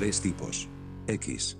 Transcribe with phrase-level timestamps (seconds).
[0.00, 0.66] Tres tipos.
[1.08, 1.58] X.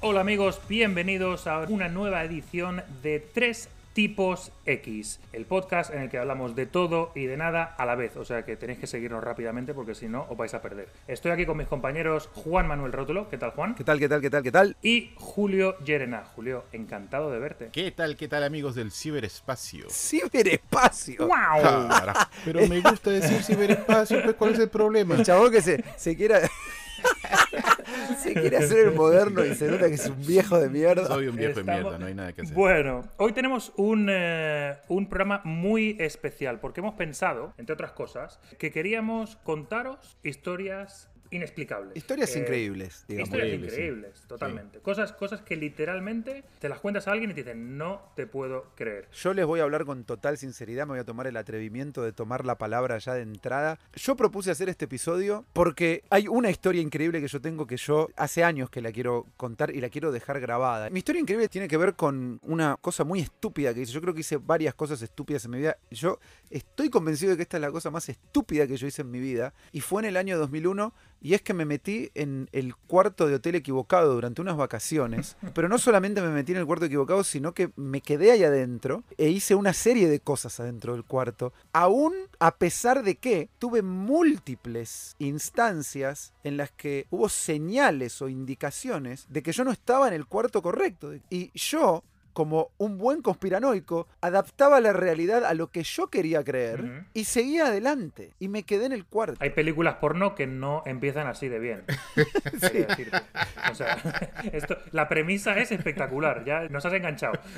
[0.00, 6.10] Hola amigos, bienvenidos a una nueva edición de Tres Tipos X, el podcast en el
[6.10, 8.86] que hablamos de todo y de nada a la vez, o sea que tenéis que
[8.86, 10.88] seguirnos rápidamente porque si no os vais a perder.
[11.08, 13.74] Estoy aquí con mis compañeros Juan Manuel Rótulo, ¿qué tal Juan?
[13.74, 14.76] ¿Qué tal, qué tal, qué tal, qué tal?
[14.82, 16.24] Y Julio Llerena.
[16.36, 17.70] Julio, encantado de verte.
[17.72, 19.86] ¿Qué tal, qué tal amigos del ciberespacio?
[19.90, 21.28] Ciberespacio.
[21.34, 25.16] Ah, pero me gusta decir ciberespacio, pues ¿cuál es el problema?
[25.16, 26.40] El chabón que se, se quiera...
[28.18, 31.06] se quiere hacer el moderno y se nota que es un viejo de mierda.
[31.06, 32.54] Soy un viejo de mierda, no hay nada que hacer.
[32.54, 38.40] Bueno, hoy tenemos un, eh, un programa muy especial porque hemos pensado, entre otras cosas,
[38.58, 41.96] que queríamos contaros historias inexplicables.
[41.96, 43.28] Historias Eh, increíbles, digamos.
[43.28, 44.28] Historias Increíbles, sí.
[44.28, 44.80] totalmente.
[44.80, 48.72] Cosas, cosas que literalmente te las cuentas a alguien y te dicen, no te puedo
[48.74, 49.08] creer.
[49.12, 52.12] Yo les voy a hablar con total sinceridad, me voy a tomar el atrevimiento de
[52.12, 53.78] tomar la palabra ya de entrada.
[53.94, 58.08] Yo propuse hacer este episodio porque hay una historia increíble que yo tengo que yo
[58.16, 60.90] hace años que la quiero contar y la quiero dejar grabada.
[60.90, 63.92] Mi historia increíble tiene que ver con una cosa muy estúpida que hice.
[63.92, 65.76] Yo creo que hice varias cosas estúpidas en mi vida.
[65.90, 66.18] Yo
[66.50, 69.20] estoy convencido de que esta es la cosa más estúpida que yo hice en mi
[69.20, 73.26] vida y fue en el año 2001 y es que me metí en el cuarto
[73.26, 77.24] de hotel equivocado durante unas vacaciones, pero no solamente me metí en el cuarto equivocado,
[77.24, 81.52] sino que me quedé ahí adentro e hice una serie de cosas adentro del cuarto,
[81.72, 89.26] aún a pesar de que tuve múltiples instancias en las que hubo señales o indicaciones
[89.28, 91.12] de que yo no estaba en el cuarto correcto.
[91.28, 92.02] Y yo,
[92.32, 97.66] como un buen conspiranoico, adaptaba la realidad a lo que yo quería creer y seguía
[97.66, 98.34] adelante.
[98.38, 99.36] Y me quedé en el cuarto.
[99.40, 101.84] Hay películas porno que no empiezan así de bien.
[102.52, 103.22] Decirte.
[103.70, 103.96] O sea,
[104.52, 107.34] esto, la premisa es espectacular, ya nos has enganchado.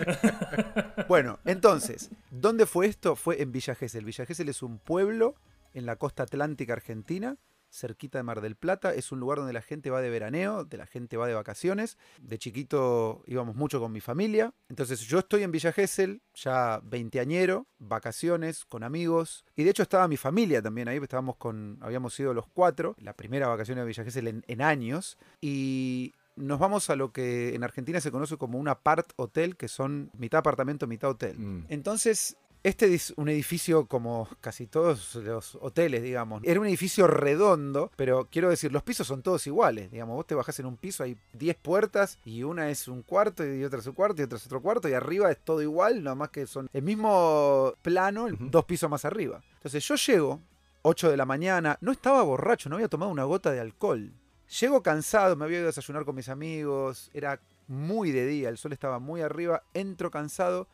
[1.09, 3.17] Bueno, entonces, ¿dónde fue esto?
[3.17, 4.05] Fue en Villa Gesell.
[4.05, 5.35] Villa Gesell es un pueblo
[5.75, 7.37] en la costa atlántica argentina,
[7.73, 8.95] cerquita de Mar del Plata.
[8.95, 11.99] Es un lugar donde la gente va de veraneo, de la gente va de vacaciones.
[12.21, 14.53] De chiquito íbamos mucho con mi familia.
[14.69, 19.45] Entonces yo estoy en Villa Gesell, ya veinteañero, vacaciones, con amigos.
[19.57, 23.15] Y de hecho estaba mi familia también ahí, estábamos con, habíamos ido los cuatro, la
[23.15, 25.19] primera vacación de Villa Gesell en, en años.
[25.41, 29.69] Y nos vamos a lo que en Argentina se conoce como un apart hotel, que
[29.69, 31.39] son mitad apartamento, mitad hotel.
[31.39, 31.67] Mm.
[31.69, 36.43] Entonces, este es un edificio como casi todos los hoteles, digamos.
[36.45, 39.91] Era un edificio redondo, pero quiero decir, los pisos son todos iguales.
[39.91, 43.45] Digamos, vos te bajás en un piso, hay 10 puertas y una es un cuarto
[43.45, 46.03] y otra es un cuarto y otra es otro cuarto y arriba es todo igual,
[46.05, 49.43] nada más que son el mismo plano, dos pisos más arriba.
[49.55, 50.41] Entonces yo llego,
[50.83, 54.13] 8 de la mañana, no estaba borracho, no había tomado una gota de alcohol.
[54.61, 57.41] Llego cansado, me había ido a desayunar con mis amigos, era
[57.73, 60.69] muy de día, el sol estaba muy arriba, entro cansado,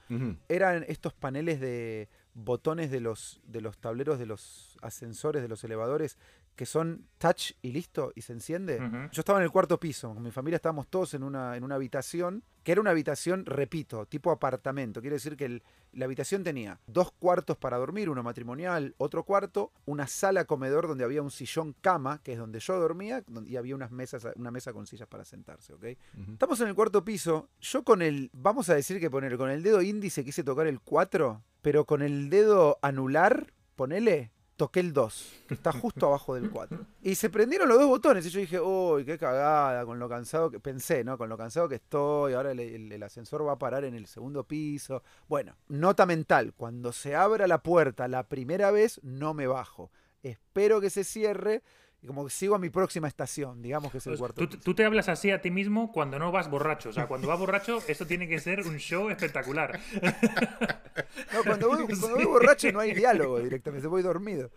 [0.49, 5.63] eran estos paneles de botones de los, de los tableros de los ascensores, de los
[5.63, 6.19] elevadores,
[6.59, 8.81] que son touch y listo, y se enciende.
[9.13, 11.77] Yo estaba en el cuarto piso, con mi familia estábamos todos en una, en una
[11.77, 15.01] habitación, que era una habitación, repito, tipo apartamento.
[15.01, 19.71] Quiere decir que el- la habitación tenía dos cuartos para dormir, uno matrimonial, otro cuarto,
[19.87, 23.77] una sala comedor donde había un sillón cama, que es donde yo dormía, y había
[23.77, 25.85] unas mesas, una mesa con sillas para sentarse, ¿ok?
[26.33, 27.49] Estamos en el cuarto piso.
[27.61, 30.81] Yo con el, vamos a decir que poner, con el dedo índice quise tocar el
[30.81, 36.51] 4, pero con el dedo anular, ponele, toqué el 2, que está justo abajo del
[36.51, 36.79] 4.
[37.03, 40.51] Y se prendieron los dos botones y yo dije, uy, qué cagada, con lo cansado
[40.51, 41.17] que pensé, ¿no?
[41.17, 44.07] Con lo cansado que estoy, ahora el, el- el ascensor va a parar en el
[44.07, 45.03] segundo piso.
[45.29, 49.91] Bueno, nota mental, cuando se abra la puerta la primera vez, no me bajo.
[50.23, 51.63] Espero que se cierre
[52.01, 54.57] y como que sigo a mi próxima estación, digamos que es el Pues, cuarto tú,
[54.59, 56.91] tú te hablas así a ti mismo cuando no vas borracho.
[56.91, 59.79] O sea, cuando vas borracho, esto tiene que ser un show espectacular.
[61.33, 64.51] No, cuando voy, cuando voy borracho no hay diálogo directamente, voy dormido.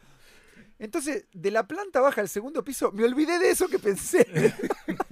[0.79, 4.25] Entonces, de la planta baja al segundo piso, me olvidé de eso que pensé.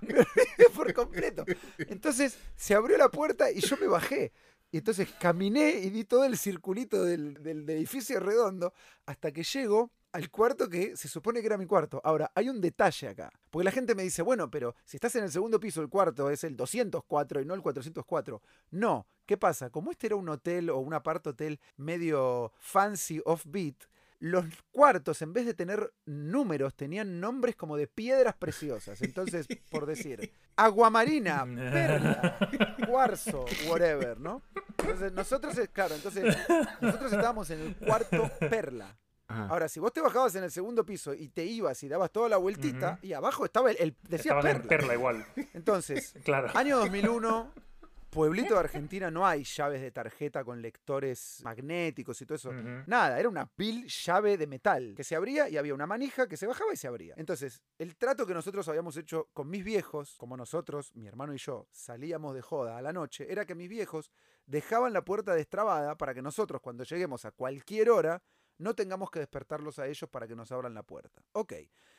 [0.00, 1.44] me olvidé por completo.
[1.78, 4.32] Entonces, se abrió la puerta y yo me bajé.
[4.70, 8.72] Y entonces caminé y di todo el circulito del, del- del edificio redondo
[9.04, 12.00] hasta que llego al cuarto que se supone que era mi cuarto.
[12.04, 13.30] Ahora, hay un detalle acá.
[13.50, 16.30] Porque la gente me dice, bueno, pero si estás en el segundo piso, el cuarto
[16.30, 18.42] es el 204 y no el 404.
[18.70, 19.70] No, ¿qué pasa?
[19.70, 23.84] Como este era un hotel o un apart hotel medio fancy off-beat,
[24.22, 29.02] los cuartos, en vez de tener números, tenían nombres como de piedras preciosas.
[29.02, 32.38] Entonces, por decir, aguamarina, perla,
[32.88, 34.42] cuarzo, whatever, ¿no?
[34.78, 36.36] Entonces, nosotros, claro, entonces,
[36.80, 38.96] nosotros estábamos en el cuarto perla.
[39.32, 39.46] Ajá.
[39.48, 42.28] Ahora, si vos te bajabas en el segundo piso y te ibas y dabas toda
[42.28, 44.68] la vueltita, y abajo estaba el, el- decía Estabas en perla.
[44.68, 45.26] perla igual.
[45.54, 46.50] Entonces, Claro.
[46.54, 47.52] año 2001,
[48.10, 52.52] pueblito de Argentina no hay llaves de tarjeta con lectores magnéticos y todo eso.
[52.86, 56.36] Nada, era una pil llave de metal que se abría y había una manija que
[56.36, 57.14] se bajaba y se abría.
[57.16, 61.38] Entonces, el trato que nosotros habíamos hecho con mis viejos, como nosotros, mi hermano y
[61.38, 64.10] yo, salíamos de joda a la noche, era que mis viejos
[64.44, 68.22] dejaban la puerta destrabada para que nosotros, cuando lleguemos a cualquier hora,
[68.62, 71.22] no tengamos que despertarlos a ellos para que nos abran la puerta.
[71.32, 71.54] Ok,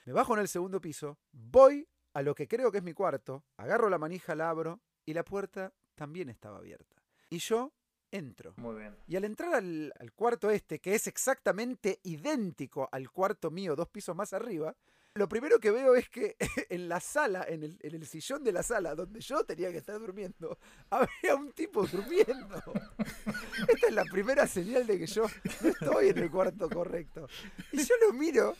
[0.05, 3.43] me bajo en el segundo piso, voy a lo que creo que es mi cuarto,
[3.57, 7.01] agarro la manija, la abro y la puerta también estaba abierta.
[7.29, 7.73] Y yo
[8.11, 8.53] entro.
[8.57, 8.95] Muy bien.
[9.07, 13.89] Y al entrar al, al cuarto este, que es exactamente idéntico al cuarto mío, dos
[13.89, 14.75] pisos más arriba,
[15.15, 16.35] lo primero que veo es que
[16.69, 19.77] en la sala, en el, en el sillón de la sala, donde yo tenía que
[19.77, 20.57] estar durmiendo,
[20.89, 22.61] había un tipo durmiendo.
[23.67, 25.25] Esta es la primera señal de que yo
[25.61, 27.27] no estoy en el cuarto correcto.
[27.71, 28.55] Y yo lo miro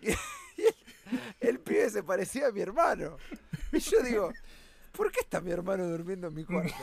[0.00, 0.74] y, y el,
[1.40, 3.18] el pibe se parecía a mi hermano.
[3.72, 4.32] Y yo digo,
[4.92, 6.74] ¿por qué está mi hermano durmiendo en mi cuarto?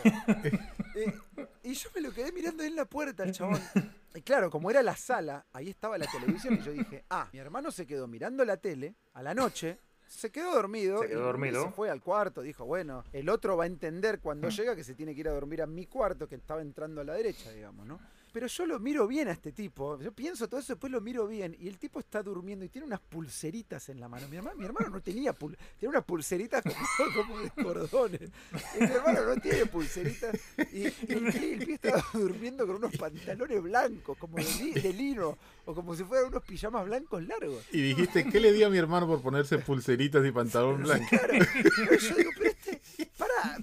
[1.77, 3.61] Yo me lo quedé mirando en la puerta al chabón.
[4.15, 7.37] Y claro, como era la sala, ahí estaba la televisión y yo dije, ah, mi
[7.37, 9.77] hermano se quedó mirando la tele a la noche,
[10.07, 11.63] se quedó dormido, Se quedó y dormido.
[11.65, 14.95] se fue al cuarto, dijo, bueno, el otro va a entender cuando llega que se
[14.95, 17.85] tiene que ir a dormir a mi cuarto, que estaba entrando a la derecha, digamos,
[17.85, 17.99] ¿no?
[18.37, 21.25] Pero yo lo miro bien a este tipo, yo pienso todo eso, después lo miro
[21.25, 24.27] bien, y el tipo está durmiendo y tiene unas pulseritas en la mano.
[24.27, 26.75] Mi hermano, mi hermano no tenía pul tenía unas pulseritas como,
[27.15, 28.29] como de cordones.
[28.75, 30.39] Y mi hermano no tiene pulseritas,
[30.71, 34.93] y, y el, pibe- el estaba durmiendo con unos pantalones blancos, como de, li- de
[34.93, 35.35] lino,
[35.65, 37.63] o como si fueran unos pijamas blancos largos.
[37.71, 41.07] Y dijiste, ¿qué le di a mi hermano por ponerse pulseritas y pantalón blanco?
[41.09, 41.33] Claro.
[41.33, 42.51] Yo digo, pero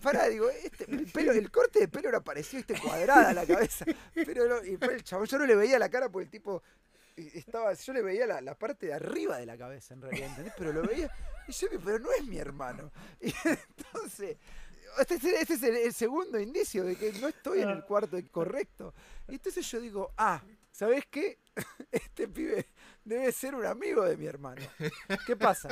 [0.02, 3.84] pará, digo, este, el, corte de pelo era parecido, este cuadrada la cabeza.
[4.14, 6.62] Pero no- y el chabón, yo no le veía la cara porque el tipo
[7.16, 10.54] eh, estaba, yo le veía la, parte de arriba de la cabeza en realidad, ¿entendés?
[10.58, 11.10] Pero lo veía,
[11.46, 12.90] y yo pero no es mi hermano.
[13.20, 14.36] Y entonces,
[14.98, 18.18] este es, el- este es el, segundo indicio de que no estoy en el cuarto
[18.30, 18.94] correcto.
[19.28, 21.38] Y entonces yo digo, ah, ¿sabes qué?
[21.92, 22.66] Este pibe
[23.04, 24.62] debe ser un amigo de mi hermano.
[25.26, 25.68] ¿Qué pasa?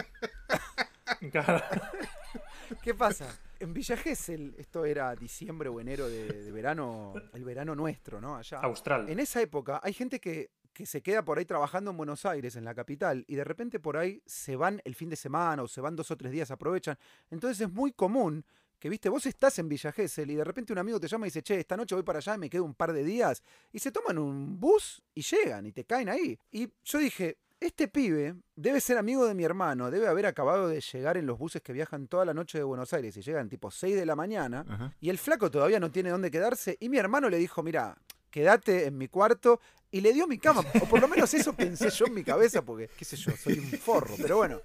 [2.80, 3.38] ¿Qué pasa?
[3.60, 8.36] En Villa Gesell, esto era diciembre o enero de, de verano, el verano nuestro, ¿no?
[8.36, 8.58] Allá.
[8.60, 9.08] Austral.
[9.08, 12.56] En esa época hay gente que, que se queda por ahí trabajando en Buenos Aires,
[12.56, 15.68] en la capital, y de repente por ahí se van el fin de semana o
[15.68, 16.98] se van dos o tres días, aprovechan.
[17.30, 18.44] Entonces es muy común
[18.78, 21.28] que, viste, vos estás en Villa Gesell y de repente un amigo te llama y
[21.28, 23.42] dice, che, esta noche voy para allá y me quedo un par de días,
[23.72, 26.36] y se toman un bus y llegan y te caen ahí.
[26.50, 30.80] Y yo dije, este pibe debe ser amigo de mi hermano, debe haber acabado de
[30.80, 33.70] llegar en los buses que viajan toda la noche de Buenos Aires y llegan tipo
[33.70, 34.64] 6 de la mañana.
[34.68, 34.92] Ajá.
[35.00, 36.76] Y el flaco todavía no tiene dónde quedarse.
[36.80, 37.96] Y mi hermano le dijo, mira,
[38.30, 39.60] quédate en mi cuarto.
[39.92, 40.64] Y le dio mi cama.
[40.80, 43.58] O por lo menos eso pensé yo en mi cabeza, porque, qué sé yo, soy
[43.58, 44.14] un forro.
[44.20, 44.60] Pero bueno.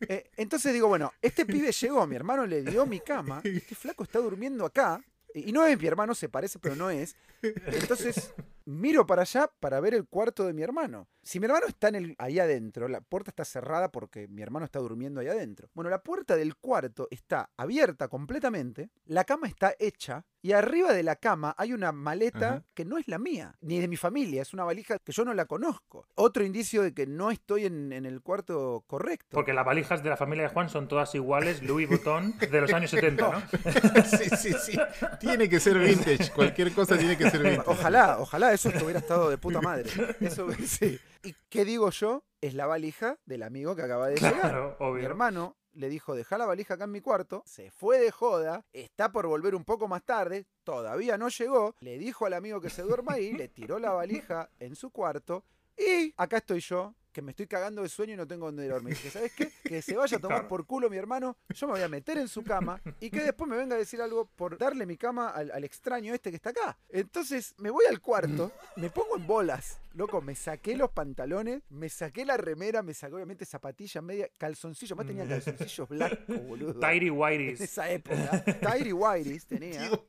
[0.00, 3.42] Eh, entonces digo, bueno, este pibe llegó, mi hermano le dio mi cama.
[3.44, 5.00] Este flaco está durmiendo acá.
[5.34, 7.16] Y no es mi hermano, se parece, pero no es.
[7.42, 8.32] Entonces
[8.64, 11.08] miro para allá para ver el cuarto de mi hermano.
[11.22, 14.66] Si mi hermano está en el, ahí adentro, la puerta está cerrada porque mi hermano
[14.66, 15.70] está durmiendo ahí adentro.
[15.72, 21.02] Bueno, la puerta del cuarto está abierta completamente, la cama está hecha y arriba de
[21.02, 22.64] la cama hay una maleta Ajá.
[22.74, 25.32] que no es la mía, ni de mi familia, es una valija que yo no
[25.32, 26.06] la conozco.
[26.14, 29.28] Otro indicio de que no estoy en, en el cuarto correcto.
[29.30, 32.72] Porque las valijas de la familia de Juan son todas iguales, Louis Vuitton, de los
[32.74, 33.42] años 70, ¿no?
[34.04, 34.78] Sí, sí, sí.
[35.18, 36.30] Tiene que ser vintage.
[36.32, 37.70] Cualquier cosa tiene que ser vintage.
[37.70, 39.90] Ojalá, ojalá eso hubiera estado de puta madre.
[40.20, 40.98] Eso sí.
[41.22, 42.24] ¿Y qué digo yo?
[42.40, 44.40] Es la valija del amigo que acaba de llegar.
[44.40, 45.04] Claro, Mi obvio.
[45.06, 49.10] hermano le dijo, deja la valija acá en mi cuarto, se fue de joda, está
[49.10, 52.82] por volver un poco más tarde, todavía no llegó, le dijo al amigo que se
[52.82, 55.44] duerma ahí, le tiró la valija en su cuarto
[55.76, 58.94] y acá estoy yo, que me estoy cagando de sueño y no tengo dónde dormir.
[58.94, 59.50] Dije, ¿sabes qué?
[59.64, 60.48] Que se vaya a tomar Claro.
[60.48, 63.48] por culo mi hermano, yo me voy a meter en su cama y que después
[63.48, 66.50] me venga a decir algo por darle mi cama al, al extraño este que está
[66.50, 66.76] acá.
[66.90, 71.88] Entonces me voy al cuarto, me pongo en bolas, loco, me saqué los pantalones, me
[71.88, 76.80] saqué la remera, me saqué obviamente zapatillas, media, calzoncillos, más tenía calzoncillos blancos, boludo.
[76.80, 77.60] Tidy En Whities.
[77.60, 78.42] esa época.
[78.44, 79.88] Tidy Whities tenía.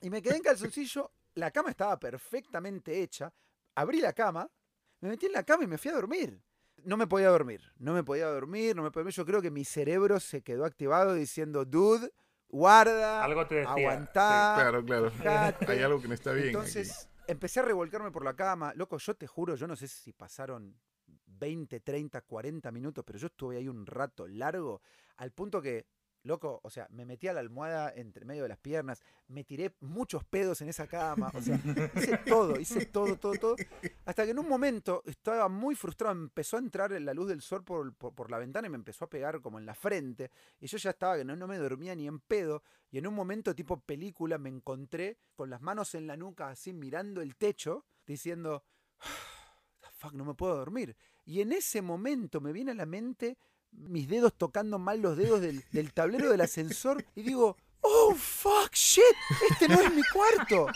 [0.00, 1.10] Y me quedé en calzoncillo.
[1.36, 3.32] La cama estaba perfectamente hecha.
[3.74, 4.50] Abrí la cama,
[5.04, 6.40] me metí en la cama y me fui a dormir.
[6.82, 7.60] No me podía dormir.
[7.76, 9.14] No me podía dormir, no me podía dormir.
[9.14, 12.10] Yo creo que mi cerebro se quedó activado diciendo, dude,
[12.48, 14.54] guarda, Algo te decía, aguantá.
[14.56, 15.10] Claro, claro.
[15.10, 15.70] fijate".
[15.70, 16.46] Hay algo que no está bien.
[16.46, 18.72] Entonces empecé a revolcarme por la cama.
[18.76, 20.74] Loco, yo te juro, yo no sé si pasaron
[21.26, 24.80] 20, 30, 40 minutos, pero yo estuve ahí un rato largo,
[25.16, 25.86] al punto que
[26.24, 29.76] loco, o sea, me metí a la almohada entre medio de las piernas, me tiré
[29.80, 31.60] muchos pedos en esa cama, o sea,
[31.96, 33.56] hice todo, hice todo, todo, todo.
[34.04, 37.62] Hasta que en un momento estaba muy frustrado, empezó a entrar la luz del sol
[37.62, 40.30] por, por- por la ventana y me empezó a pegar como en la frente.
[40.60, 42.62] Y yo ya estaba que no, no me dormía ni en pedo.
[42.90, 46.72] Y en un momento tipo película me encontré con las manos en la nuca, así
[46.72, 48.64] mirando el techo, diciendo,
[49.80, 50.96] "The fuck, no me puedo dormir.
[51.24, 53.36] Y en ese momento me viene a la mente
[53.76, 58.72] mis dedos tocando mal los dedos del, del tablero del ascensor y digo, oh fuck,
[58.72, 59.02] shit,
[59.50, 60.66] este no es mi cuarto.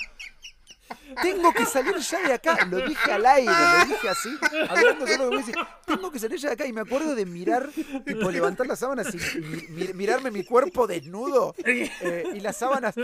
[1.23, 2.65] Tengo que salir ya de acá.
[2.67, 5.53] Lo dije al aire, lo dije así, hablando solo de Messi.
[5.87, 6.67] Tengo que salir ya de acá.
[6.67, 7.69] Y me acuerdo de mirar,
[8.07, 12.95] tipo levantar las sábanas y mi- mi- mirarme mi cuerpo desnudo eh, y las sábanas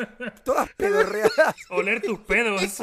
[0.44, 2.62] todas pedorreadas Oler tus pedos.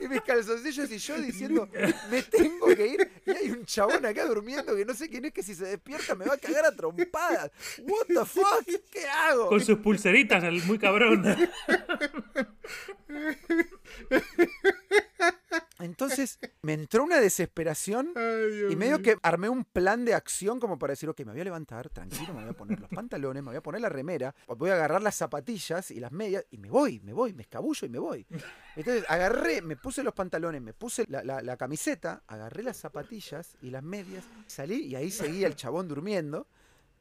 [0.00, 1.68] y mis calzoncillos y yo diciendo,
[2.10, 3.10] me tengo que ir.
[3.26, 6.14] Y hay un chabón acá durmiendo que no sé quién es, que si se despierta
[6.14, 7.50] me va a cagar a trompadas.
[7.82, 9.48] What the fuck, ¿qué hago?
[9.48, 11.24] Con sus pulseritas, el muy cabrón.
[15.80, 18.12] Entonces me entró una desesperación
[18.70, 21.44] y medio que armé un plan de acción como para decir, ok, me voy a
[21.44, 24.70] levantar, tranquilo, me voy a poner los pantalones, me voy a poner la remera, voy
[24.70, 27.90] a agarrar las zapatillas y las medias y me voy, me voy, me escabullo y
[27.90, 28.26] me voy.
[28.76, 33.56] Entonces agarré, me puse los pantalones, me puse la, la- la camiseta, agarré las zapatillas
[33.60, 36.46] y las medias, salí y ahí seguía el chabón durmiendo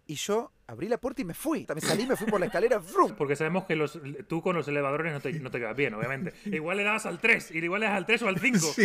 [0.05, 1.65] y yo abrí la puerta y me fui.
[1.73, 3.13] Me salí, me fui por la escalera, ¡frum!
[3.17, 6.33] Porque sabemos que los, tú con los elevadores no te, no te quedas bien, obviamente.
[6.45, 8.59] Igual le dabas al 3, y igual le das al 3 o al 5.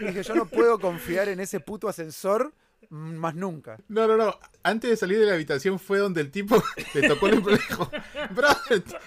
[0.00, 2.52] Dije, yo no puedo confiar en ese puto ascensor
[2.90, 3.78] más nunca.
[3.88, 4.38] No, no, no.
[4.62, 6.62] Antes de salir de la habitación fue donde el tipo
[6.94, 7.90] le tocó el dijo,
[8.30, 8.48] bro,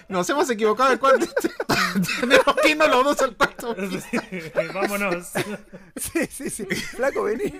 [0.08, 1.26] nos hemos equivocado de cuarto.
[2.20, 3.74] Tenemos que irnos los dos al cuarto.
[4.74, 5.28] Vámonos.
[5.96, 6.64] Sí, sí, sí.
[6.66, 7.54] Flaco, vení.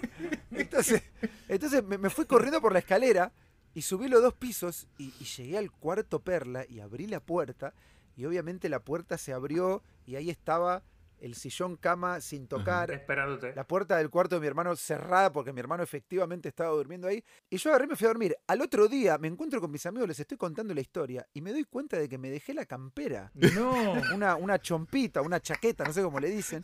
[0.52, 1.02] Entonces,
[1.48, 3.32] entonces me, me fui corriendo por la escalera
[3.74, 7.74] y subí los dos pisos y, y llegué al cuarto perla y abrí la puerta
[8.16, 10.82] y obviamente la puerta se abrió y ahí estaba
[11.20, 12.90] el sillón cama sin tocar.
[12.90, 13.54] Esperándote.
[13.54, 17.24] La puerta del cuarto de mi hermano cerrada porque mi hermano efectivamente estaba durmiendo ahí.
[17.50, 18.36] Y yo agarré y me fui a dormir.
[18.46, 21.52] Al otro día me encuentro con mis amigos, les estoy contando la historia y me
[21.52, 23.30] doy cuenta de que me dejé la campera.
[23.34, 23.92] No.
[24.14, 26.62] Una, una chompita, una chaqueta, no sé cómo le dicen,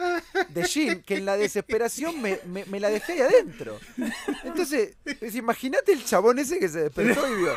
[0.49, 3.79] de jean, que en la desesperación me, me- me la dejé ahí adentro.
[4.43, 7.53] Entonces, es- imagínate el chabón ese que se despertó y vio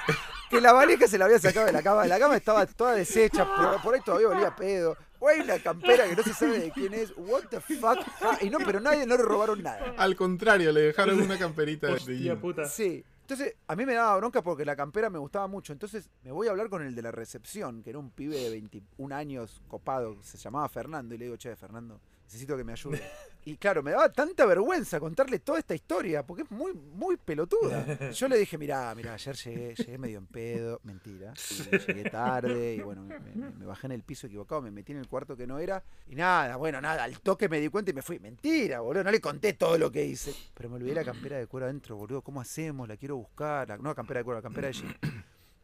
[0.50, 2.06] que la valija se la había sacado de la cama.
[2.08, 4.96] La cama estaba toda deshecha, por, por ahí todavía olía pedo.
[5.20, 7.14] O hay una campera que no se sabe de quién es.
[7.18, 8.00] What the fuck?
[8.22, 9.96] Ah, y no, pero nadie no le robaron nada.
[9.98, 12.66] Al contrario, le dejaron una camperita de puta.
[12.66, 13.04] Sí.
[13.22, 15.74] Entonces, a mí me daba bronca porque la campera me gustaba mucho.
[15.74, 18.50] Entonces, me voy a hablar con el de la recepción, que era un pibe de
[18.50, 23.02] 21 años copado, se llamaba Fernando, y le digo, che, Fernando, necesito que me ayude.
[23.46, 28.12] Y claro, me daba tanta vergüenza contarle toda esta historia, porque es muy, muy pelotuda.
[28.12, 31.34] Yo le dije, mirá, mirá, ayer llegué, llegué medio en pedo, mentira.
[31.72, 34.92] y llegué tarde, y bueno, me, me- me bajé en el piso equivocado, me metí
[34.92, 37.92] en el cuarto que no era, y nada, bueno, nada, al toque me di cuenta
[37.92, 38.20] y me fui.
[38.20, 40.34] Mentira, boludo, no le conté todo lo que hice.
[40.54, 42.86] Pero me olvidé la campera de cuero adentro, boludo, ¿cómo hacemos?
[42.88, 43.70] La quiero buscar.
[43.70, 44.98] La- no, la campera de cuero, la campera de jean.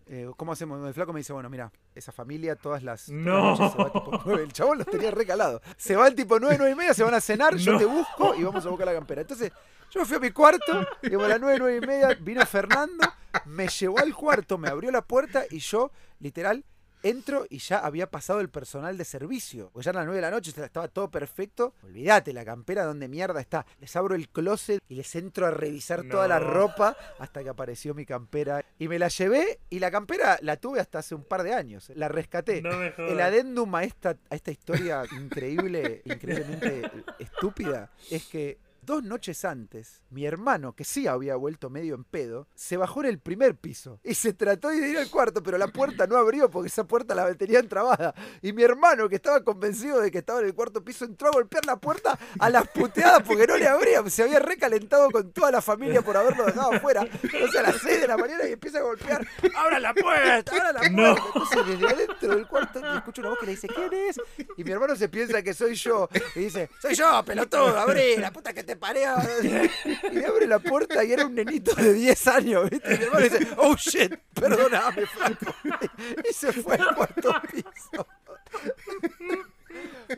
[0.08, 0.86] Eh, ¿Cómo hacemos?
[0.86, 3.72] El flaco me dice, bueno, mira, esa familia todas las, todas las No.
[3.72, 4.44] se va tipo 9.
[4.44, 5.62] El chabón los tenía recalado.
[5.78, 8.44] Se van tipo 9, 9 y media, se van a cenar, yo te busco y
[8.44, 9.22] vamos a buscar la campera.
[9.22, 9.52] Entonces,
[9.92, 13.08] yo me fui a mi cuarto y a las 9, 9 y media vino Fernando,
[13.46, 16.66] me llevó al cuarto, me abrió la puerta y yo, literal,
[17.04, 19.70] entro y ya había pasado el personal de servicio.
[19.72, 21.74] Porque ya eran las 9 de la noche, estaba todo perfecto.
[21.84, 23.66] Olvídate, la campera, ¿dónde mierda está?
[23.80, 27.94] Les abro el closet y les entro a revisar toda la ropa hasta que apareció
[27.94, 28.66] mi campera.
[28.80, 31.92] Y me la llevé y la campera la tuve hasta hace un par de años.
[31.96, 32.62] La rescaté.
[32.62, 33.12] No me jodas.
[33.12, 40.02] El adendum a esta, a esta historia increíble, increíblemente estúpida, es que dos noches antes,
[40.10, 44.00] mi hermano, que sí había vuelto medio en pedo, se bajó en el primer piso
[44.04, 47.16] y se trató de ir al cuarto, pero la puerta no abrió porque esa puerta
[47.16, 48.14] la tenía entrabada.
[48.42, 51.32] Y mi hermano, que estaba convencido de que estaba en el cuarto piso, entró a
[51.32, 54.08] golpear la puerta a las puteadas porque no le abría.
[54.10, 57.02] Se había recalentado con toda la familia por haberlo dejado afuera.
[57.02, 59.26] Entonces a las 6 de la mañana y empieza a golpear.
[59.56, 60.52] ¡Abra la puerta!
[60.52, 60.96] ¡Abra la puerta!
[60.96, 61.16] No.
[61.28, 64.22] Entonces desde adentro del cuarto escucho una voz que le dice, ¿quién es?
[64.58, 66.10] Y mi hermano se piensa que soy yo.
[66.36, 69.16] Y dice, soy yo, pelotudo, abrí, la puta que te parió.
[69.44, 72.94] Y le abre la puerta y era un nenito de 10 años, ¿viste?
[72.94, 75.56] Y mi hermano dice, oh shit, perdóname, flaco.
[76.30, 78.08] Y se fue al cuarto piso.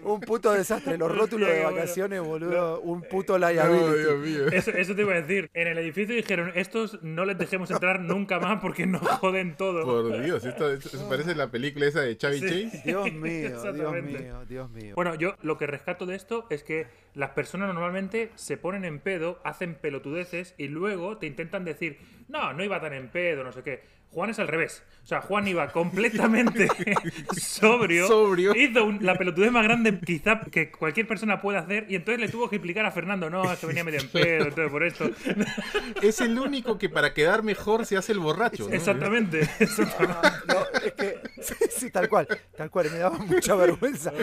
[0.03, 0.97] Un puto desastre.
[0.97, 2.81] Los rótulos de vacaciones, boludo.
[2.81, 3.99] Un puto No, liability.
[3.99, 4.47] Dios mío.
[4.51, 5.49] Eso, eso te iba a decir.
[5.53, 9.83] En el edificio dijeron, estos no les dejemos entrar nunca más porque nos joden todo.
[9.83, 10.69] Por Dios, esto,
[11.09, 12.17] parece la película esa de Sí.
[12.17, 12.81] Chase.
[12.85, 14.95] Dios mío, Dios mío, Dios mío.
[14.95, 18.99] Bueno, yo lo que rescato de esto es que las personas normalmente se ponen en
[18.99, 21.97] pedo, hacen pelotudeces y luego te intentan decir,
[22.27, 23.83] no, no iba tan en pedo, no sé qué.
[24.15, 24.81] Juan es al revés.
[25.03, 26.69] O sea, Juan iba completamente
[27.37, 28.07] sobrio.
[28.07, 28.55] Sobrio.
[28.55, 32.29] Hizo un- la pelotudez más grande quizá que cualquier persona pueda hacer y entonces le
[32.29, 35.09] tuvo que explicar a Fernando, no, es que venía medio en pedo, entonces por esto.
[36.01, 38.69] Es el único que para quedar mejor se hace el borracho.
[38.69, 38.73] ¿no?
[38.73, 39.41] Exactamente.
[39.59, 40.29] exactamente.
[40.47, 41.19] No, es que.
[41.41, 42.27] Sí, sí, tal cual.
[42.55, 42.89] Tal cual.
[42.91, 44.13] Me daba mucha vergüenza.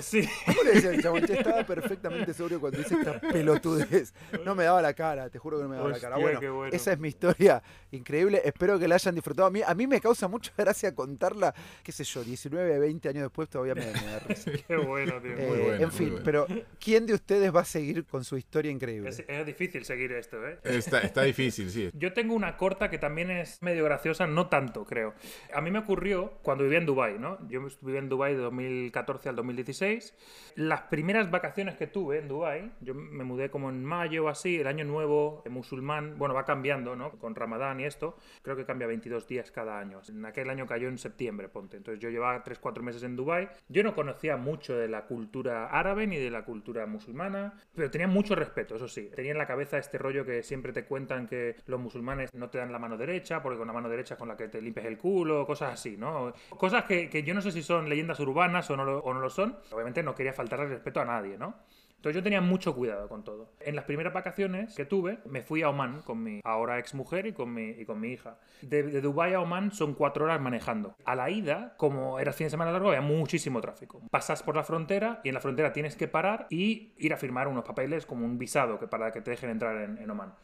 [0.00, 0.28] Sí.
[0.44, 1.24] ¿Cómo le decía el chabón?
[1.24, 4.12] Estaba perfectamente sobrio cuando hice esta pelotudez.
[4.44, 6.16] No me daba la cara, te juro que no me daba la cara.
[6.16, 6.74] Bueno, qué bueno.
[6.74, 7.62] esa es mi historia
[7.92, 8.42] increíble.
[8.44, 9.35] Espero que la hayan disfrutado.
[9.44, 13.22] A mí, a mí me causa mucha gracia contarla, qué sé yo, 19, 20 años
[13.24, 14.50] después todavía me, me da risa.
[14.68, 15.32] Qué bueno, tío.
[15.32, 16.24] Eh, Muy bueno, en muy fin, bueno.
[16.24, 16.46] pero
[16.80, 19.08] ¿quién de ustedes va a seguir con su historia increíble?
[19.08, 20.58] Es, es difícil seguir esto, ¿eh?
[20.64, 21.90] Está, está difícil, sí.
[21.94, 25.14] Yo tengo una corta que también es medio graciosa, no tanto, creo.
[25.54, 27.38] A mí me ocurrió cuando vivía en Dubai, ¿no?
[27.48, 30.14] Yo viví en Dubai de 2014 al 2016.
[30.56, 34.56] Las primeras vacaciones que tuve en Dubai, yo me mudé como en mayo o así,
[34.56, 37.12] el año nuevo musulmán, bueno, va cambiando, ¿no?
[37.18, 40.00] Con Ramadán y esto, creo que cambia 22 días cada año.
[40.08, 41.76] En aquel año cayó en septiembre, ponte.
[41.76, 43.48] Entonces yo llevaba 3-4 meses en Dubai.
[43.68, 48.08] Yo no conocía mucho de la cultura árabe ni de la cultura musulmana, pero tenía
[48.08, 49.10] mucho respeto, eso sí.
[49.14, 52.58] Tenía en la cabeza este rollo que siempre te cuentan que los musulmanes no te
[52.58, 54.98] dan la mano derecha, porque con la mano derecha con la que te limpias el
[54.98, 56.32] culo, cosas así, ¿no?
[56.50, 59.56] Cosas que, yo no sé si son leyendas urbanas o no, o no lo son.
[59.70, 61.54] Obviamente no quería faltarle respeto a nadie, ¿no?
[61.96, 63.50] Entonces yo tenía mucho cuidado con todo.
[63.60, 67.26] En las primeras vacaciones que tuve, me fui a Oman con mi ahora ex mujer
[67.26, 67.74] y con mi,
[68.12, 68.38] hija.
[68.62, 70.94] De, de Dubái a Oman son cuatro horas manejando.
[71.04, 74.02] A la ida, como era fin de semana largo, había muchísimo tráfico.
[74.10, 77.48] Pasas por la frontera y en la frontera tienes que parar y ir a firmar
[77.48, 80.34] unos papeles como un visado que para que te dejen entrar en, en Oman.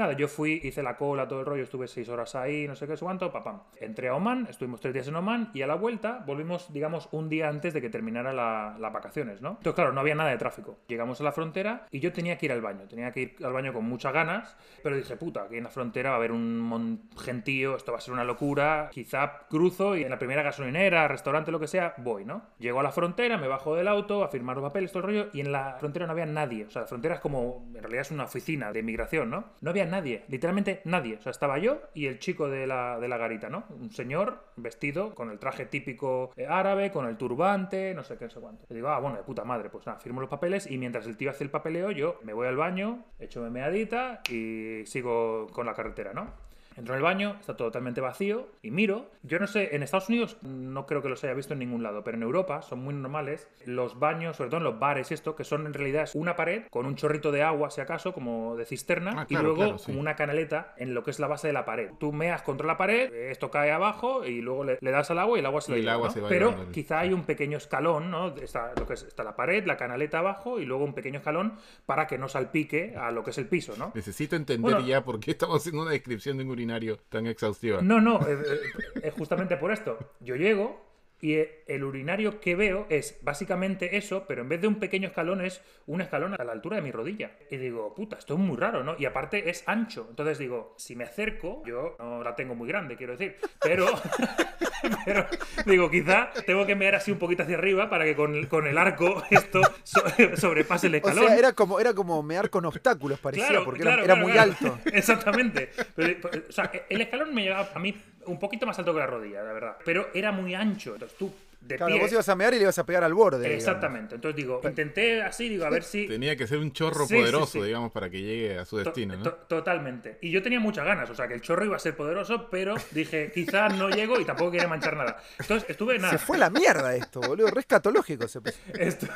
[0.00, 2.86] Nada, yo fui, hice la cola, todo el rollo, estuve seis horas ahí, no sé
[2.86, 3.60] qué, cuánto, papam.
[3.78, 7.28] Entré a Oman, estuvimos tres días en Oman y a la vuelta volvimos, digamos, un
[7.28, 9.50] día antes de que terminara la- las vacaciones, ¿no?
[9.50, 10.78] Entonces, claro, no había nada de tráfico.
[10.88, 13.52] Llegamos a la frontera y yo tenía que ir al baño, tenía que ir al
[13.52, 17.10] baño con muchas ganas, pero dije, puta, aquí en la frontera va a haber un
[17.22, 21.50] gentío, esto va a ser una locura, quizá cruzo y en la primera gasolinera, restaurante,
[21.52, 22.40] lo que sea, voy, ¿no?
[22.58, 25.28] Llego a la frontera, me bajo del auto a firmar los papeles, todo el rollo,
[25.34, 26.64] y en la frontera no había nadie.
[26.64, 29.44] O sea, la frontera es como, en realidad es una oficina de inmigración, ¿no?
[29.60, 31.16] No había nadie, literalmente nadie.
[31.16, 33.64] O sea, estaba yo y el chico de la, de la garita, ¿no?
[33.70, 38.24] Un señor vestido con el traje típico eh, árabe, con el turbante, no sé qué,
[38.24, 38.64] no sé cuánto.
[38.68, 41.16] Le digo, ah, bueno, de puta madre, pues nada, firmo los papeles y mientras el
[41.16, 45.66] tío hace el papeleo, yo me voy al baño, echo mi meadita y sigo con
[45.66, 46.49] la carretera, ¿no?
[46.76, 49.10] Entro en el baño, está totalmente vacío y miro.
[49.22, 52.02] Yo no sé, en Estados Unidos no creo que los haya visto en ningún lado,
[52.04, 55.34] pero en Europa son muy normales los baños, sobre todo en los bares y esto,
[55.36, 58.64] que son en realidad una pared con un chorrito de agua, si acaso, como de
[58.64, 59.86] cisterna, Ah, y claro, luego claro, sí.
[59.86, 61.90] como una canaleta en lo que es la base de la pared.
[61.98, 65.36] Tú meas contra la pared, esto cae abajo y luego le, le das al agua
[65.36, 66.12] y el agua se Y lo el lleva, agua ¿no?
[66.14, 66.72] se va Pero llevando.
[66.72, 68.28] quizá hay un pequeño escalón, ¿no?
[68.36, 71.54] Está, lo que es, está la pared, la canaleta abajo y luego un pequeño escalón
[71.84, 73.92] para que no salpique a lo que es el piso, ¿no?
[73.94, 74.86] Necesito entender Bueno.
[74.86, 76.69] ya por qué estamos haciendo una descripción de un urinario
[77.08, 77.80] tan exhaustiva.
[77.82, 79.98] No, no, eh, eh, es justamente por esto.
[80.20, 80.89] Yo llego
[81.20, 85.08] y eh, el urinario que veo es básicamente eso, pero en vez de un pequeño
[85.08, 87.32] escalón es un escalón a la altura de mi rodilla.
[87.50, 88.96] Y digo, puta, esto es muy raro, ¿no?
[88.98, 90.06] Y aparte es ancho.
[90.10, 93.86] Entonces digo, si me acerco, yo no la tengo muy grande, quiero decir, pero,
[95.04, 95.26] pero
[95.66, 98.78] digo, quizá tengo que mear así un poquito hacia arriba para que con, con el
[98.78, 100.02] arco esto so-
[100.36, 101.26] sobrepase el O escalón.
[101.26, 104.28] sea, era como, era como mear con obstáculos, parecía, Claro, porque claro, era, era claro,
[104.28, 104.78] muy alto.
[104.92, 105.70] Exactamente.
[105.94, 107.94] Pero, pues, o sea, el escalón me llegaba a mí
[108.30, 109.76] un poquito más alto que la rodilla, la verdad.
[109.84, 110.94] Pero era muy ancho.
[110.94, 112.02] Entonces tú, de Claro, pie.
[112.02, 113.38] vos ibas a mear y le ibas a pegar al borde.
[113.38, 113.58] digamos.
[113.62, 114.14] Exactamente.
[114.16, 116.06] Entonces digo, intenté así, digo, a ver si.
[116.08, 117.62] Tenía que ser un chorro Sí, poderoso, sí.
[117.62, 119.22] digamos, para que llegue a su To- destino, ¿no?
[119.22, 120.18] to- Totalmente.
[120.22, 122.74] Y yo tenía muchas ganas, o sea, que el chorro iba a ser poderoso, pero
[122.92, 125.22] dije, quizá no llego y tampoco quería manchar nada.
[125.38, 126.10] Entonces estuve nada.
[126.12, 127.48] Se fue la mierda esto, boludo.
[127.48, 128.58] Re escatológico se puso.
[128.78, 129.06] Esto...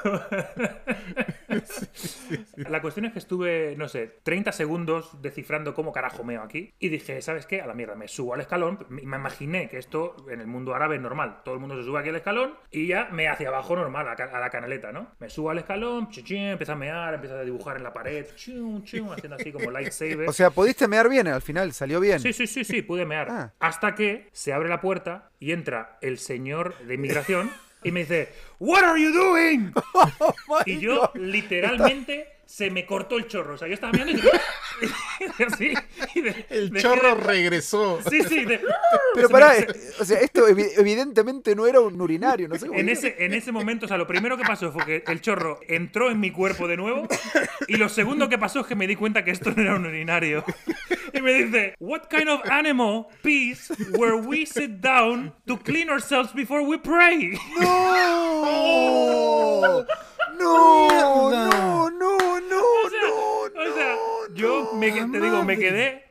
[2.57, 6.88] La cuestión es que estuve, no sé, 30 segundos descifrando cómo carajo meo aquí y
[6.88, 7.61] dije, ¿sabes qué?
[7.61, 10.74] A la mierda, me subo al escalón y me imaginé que esto en el mundo
[10.74, 11.42] árabe es normal.
[11.44, 12.34] Todo el mundo se sube aquí al escalón
[12.70, 15.09] y ya me hacia abajo normal, a, la canaleta, ¿no?
[15.18, 18.83] Me subo al escalón, chichín, empiezo a mear, empiezo a dibujar en la pared, chum,
[18.85, 20.29] chum, haciendo así como lightsaber.
[20.29, 22.20] O sea, pudiste mear bien al final, salió bien.
[22.20, 23.29] Sí, sí, sí, sí, pude mear.
[23.31, 23.53] Ah.
[23.61, 27.51] Hasta que se abre la puerta y entra el señor de inmigración
[27.83, 29.73] y me dice, What are you doing?
[30.49, 31.20] Oh Y yo God.
[31.20, 33.54] literalmente se me cortó el chorro.
[33.54, 34.16] O sea, yo estaba mirando y,
[35.38, 35.74] y así,
[36.14, 38.00] y de- El chorro de- regresó.
[38.11, 38.44] Sí, sí.
[38.44, 38.61] de-
[39.14, 39.66] Pero me- pará, eh,
[39.98, 42.78] o sea, esto evi- evidentemente no era un urinario, no sé cómo.
[42.78, 45.61] En ese, en ese momento, o sea, lo primero que pasó fue que el chorro
[45.68, 47.09] entró en mi cuerpo de nuevo.
[47.68, 49.87] Y lo segundo que pasó es que me di cuenta que esto no era un
[49.87, 50.44] urinario.
[51.14, 56.33] Y me dice, What kind of animal pees where we sit down to clean ourselves
[56.33, 57.38] before we pray?
[57.57, 58.74] ¡No!
[60.37, 61.31] ¡No!
[61.31, 61.88] ¡No!
[61.88, 62.40] ¡No!
[62.40, 62.64] ¡No!
[62.85, 63.44] O sea, ¡No!
[63.44, 66.03] o sea, no, yo me, te digo, me quedé.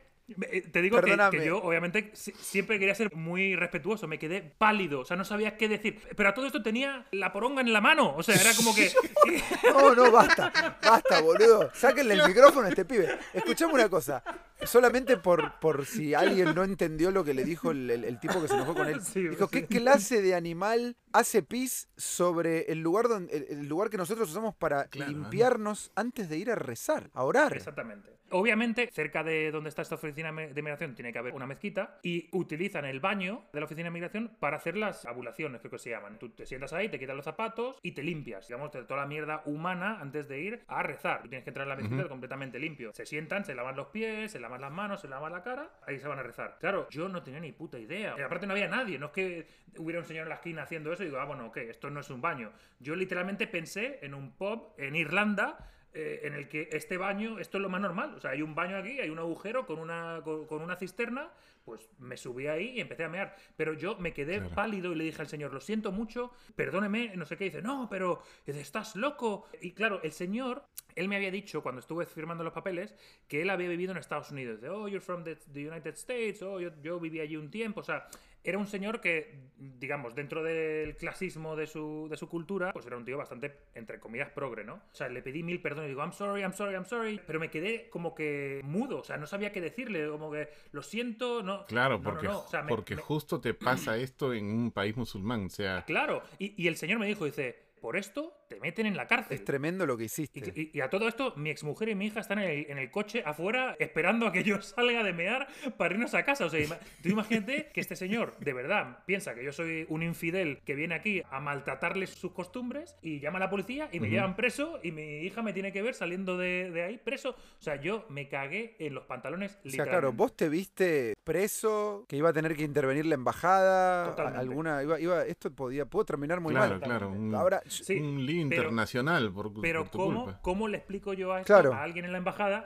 [0.50, 4.08] Eh, Te digo que, yo, obviamente, si- siempre quería ser muy respetuoso.
[4.08, 6.00] Me quedé pálido, o sea, no sabía qué decir.
[6.16, 8.14] Pero a todo esto tenía la poronga en la mano.
[8.16, 8.90] O sea, era como que.
[9.72, 10.78] No, no, basta.
[10.82, 11.70] Basta, boludo.
[11.74, 13.08] Sáquenle el micrófono a este pibe.
[13.32, 14.22] Escuchame una cosa.
[14.62, 18.40] Solamente por, por si alguien no entendió lo que le dijo el, el- el tipo
[18.40, 19.00] que se enojó con él.
[19.02, 19.50] Sí, dijo, sí.
[19.50, 24.30] ¿qué clase de animal hace pis sobre el lugar, donde, el, el lugar que nosotros
[24.30, 27.56] usamos para Claro, limpiarnos antes de ir a rezar, a orar?
[27.56, 28.12] Exactamente.
[28.30, 32.28] Obviamente, cerca de donde está esta oficina de migración tiene que haber una mezquita y
[32.32, 35.90] utilizan el baño de la oficina de migración para hacer las abulaciones, creo que se
[35.90, 36.18] llaman.
[36.18, 39.06] Tú te sientas ahí, te quitas los zapatos y te limpias, digamos, de toda la
[39.06, 41.22] mierda humana antes de ir a rezar.
[41.22, 42.92] Tú tienes que entrar en la mezquita completamente limpio.
[42.92, 46.00] Se sientan, se lavan los pies, se lavan las manos, se lavan la cara, ahí
[46.00, 46.56] se van a rezar.
[46.58, 48.16] Claro, yo no tenía ni puta idea.
[48.18, 49.46] Y aparte no había nadie, no es que
[49.78, 52.00] hubiera un señor en la esquina haciendo eso y digo, ah, bueno, ok, esto no
[52.00, 52.52] es un baño.
[52.80, 57.58] Yo literalmente pensé en un pub en Irlanda eh, en el que este baño, esto
[57.58, 58.14] es lo más normal.
[58.16, 61.30] O sea, hay un baño aquí, hay un agujero con una, con, con una cisterna,
[61.64, 63.36] pues me subí ahí y empecé a mear.
[63.56, 64.54] Pero yo me quedé Claro.
[64.56, 67.44] pálido y le dije al señor, lo siento mucho, perdóneme, no sé qué.
[67.44, 69.46] dice, no, pero estás loco.
[69.60, 70.64] Y claro, el señor,
[70.96, 72.92] él me había dicho cuando estuve firmando los papeles
[73.28, 74.60] que él había vivido en Estados Unidos.
[74.60, 77.80] De, oh, you're from the, the United States, oh, yo, yo viví allí un tiempo.
[77.80, 78.08] O sea,
[78.44, 82.96] era un señor que, digamos, dentro del clasismo de su, de su cultura, pues era
[82.96, 84.74] un tío bastante, entre comillas, progre, ¿no?
[84.74, 87.50] O sea, le pedí mil perdones, digo, I'm sorry, I'm sorry, I'm sorry, pero me
[87.50, 91.64] quedé como que mudo, o sea, no sabía qué decirle, como que, lo siento, no.
[91.64, 94.44] Claro, no, no, porque, no, o sea, me- porque me- justo te pasa esto en
[94.46, 95.46] un país musulmán.
[95.46, 98.96] O sea, Claro, y, y el señor me dijo, dice, por esto te meten en
[98.96, 99.34] la cárcel.
[99.36, 100.40] Es tremendo lo que hiciste.
[100.54, 102.78] Y, y- y a todo esto, mi exmujer y mi hija están en el, en
[102.78, 106.46] el coche afuera esperando a que yo salga de mear para irnos a casa.
[106.46, 110.02] O sea, ima- tú imagínate que este señor de verdad piensa que yo soy un
[110.02, 114.08] infidel que viene aquí a maltratarles sus costumbres y llama a la policía y me
[114.10, 117.30] llevan preso y mi hija me tiene que ver saliendo de, de ahí preso.
[117.30, 122.04] O sea, yo me cagué en los pantalones O sea, claro, vos te viste preso,
[122.08, 124.38] que iba a tener que intervenir la embajada, Totalmente.
[124.40, 126.80] alguna, iba, iba, esto podía, pudo terminar muy claro, mal.
[126.82, 127.08] claro.
[127.10, 130.40] Un, Ahora, Sí, un pero- internacional por, Pero por tu ¿cómo, culpa.
[130.42, 131.72] ¿cómo le explico yo a esto Claro.
[131.74, 132.64] a alguien en la embajada?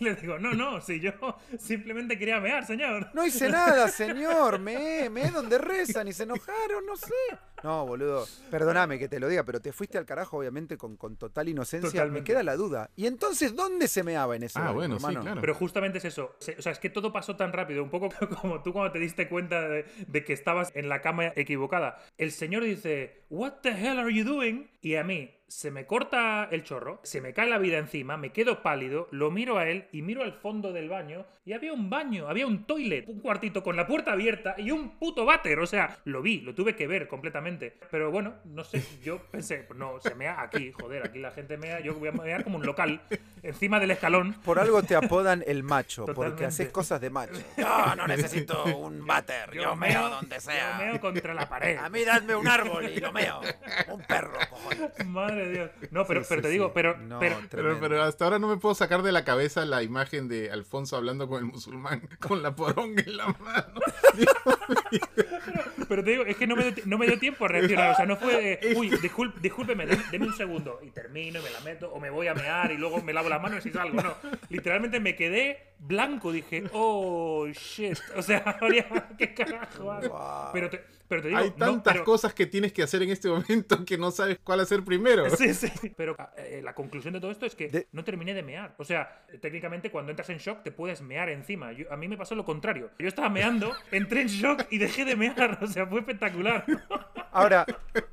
[0.00, 1.12] y le digo, no, no, si yo
[1.58, 3.10] simplemente quería mear, señor.
[3.14, 7.12] no hice nada, señor, me, me donde rezan y se enojaron, no sé.
[7.64, 11.16] No, boludo, perdóname que te lo diga, pero te fuiste al carajo, obviamente, con, con
[11.16, 11.88] total inocencia.
[11.88, 12.24] Me Totalmente.
[12.32, 12.90] queda la duda.
[12.94, 15.22] ¿Y entonces dónde se meaba en ese Ah, bueno, sí, hermano?
[15.22, 15.40] claro.
[15.40, 16.36] Pero justamente es eso.
[16.58, 19.28] O sea, es que todo pasó tan rápido, un poco como tú cuando te diste
[19.28, 21.98] cuenta de, de que estabas en la cama equivocada.
[22.16, 24.70] El señor dice, What the hell are you doing?
[24.80, 28.32] Y a mí se me corta el chorro, se me cae la vida encima, me
[28.32, 31.88] quedo pálido, lo miro a él y miro al fondo del baño y había un
[31.88, 35.58] baño, había un toilet, un cuartito con la puerta abierta y un puto váter.
[35.60, 37.74] O sea, lo vi, lo tuve que ver completamente.
[37.90, 41.80] Pero bueno, no sé, yo pensé, no, se mea aquí, joder, aquí la gente mea,
[41.80, 43.00] yo voy a mear como un local,
[43.42, 44.34] encima del escalón.
[44.44, 46.44] Por algo te apodan el macho, porque Totalmente.
[46.44, 47.32] haces cosas de macho.
[47.56, 50.78] No, no necesito un váter, yo, meo donde sea.
[50.78, 51.76] Yo meo contra la pared.
[51.76, 53.40] A mí dadme un árbol y lo meo.
[53.88, 55.06] Un perro, cojones.
[55.06, 55.70] Madre de Dios.
[55.90, 57.80] No, pero, Sí, pero sí, te digo, pero, No, pero, Pero, tremendo.
[57.80, 61.28] pero hasta ahora no me puedo sacar de la cabeza la imagen de Alfonso hablando
[61.28, 63.80] con el musulmán con la poronga en la mano.
[65.88, 67.92] pero te digo, es que no me, dio, no me dio tiempo a reaccionar.
[67.92, 68.90] O sea, no fue de, uy,
[69.40, 70.80] discúlpeme, deme un segundo.
[70.82, 73.28] Y termino y me la meto, o me voy a mear y luego me lavo
[73.28, 74.02] las manos y salgo.
[74.02, 74.14] No,
[74.50, 76.32] literalmente me quedé blanco.
[76.32, 77.98] Dije, oh, shit.
[78.16, 78.86] O sea, habría,
[79.18, 79.84] ¿qué carajo?
[79.84, 80.50] Wow.
[80.52, 83.10] Pero te, pero te digo, Hay no, tantas pero- cosas que tienes que hacer en
[83.10, 85.28] este momento que no sabes cuál hacer primero.
[85.30, 85.70] Sí, sí.
[85.96, 88.74] Pero eh, la conclusión de todo esto es que De- no terminé de mear.
[88.78, 91.72] O sea, técnicamente cuando entras en shock te puedes mear encima.
[91.72, 92.90] Yo- a mí me pasó lo contrario.
[92.98, 95.58] Yo estaba meando, entré en shock y dejé de mear.
[95.62, 96.64] O sea, fue espectacular.
[97.32, 97.64] Ahora,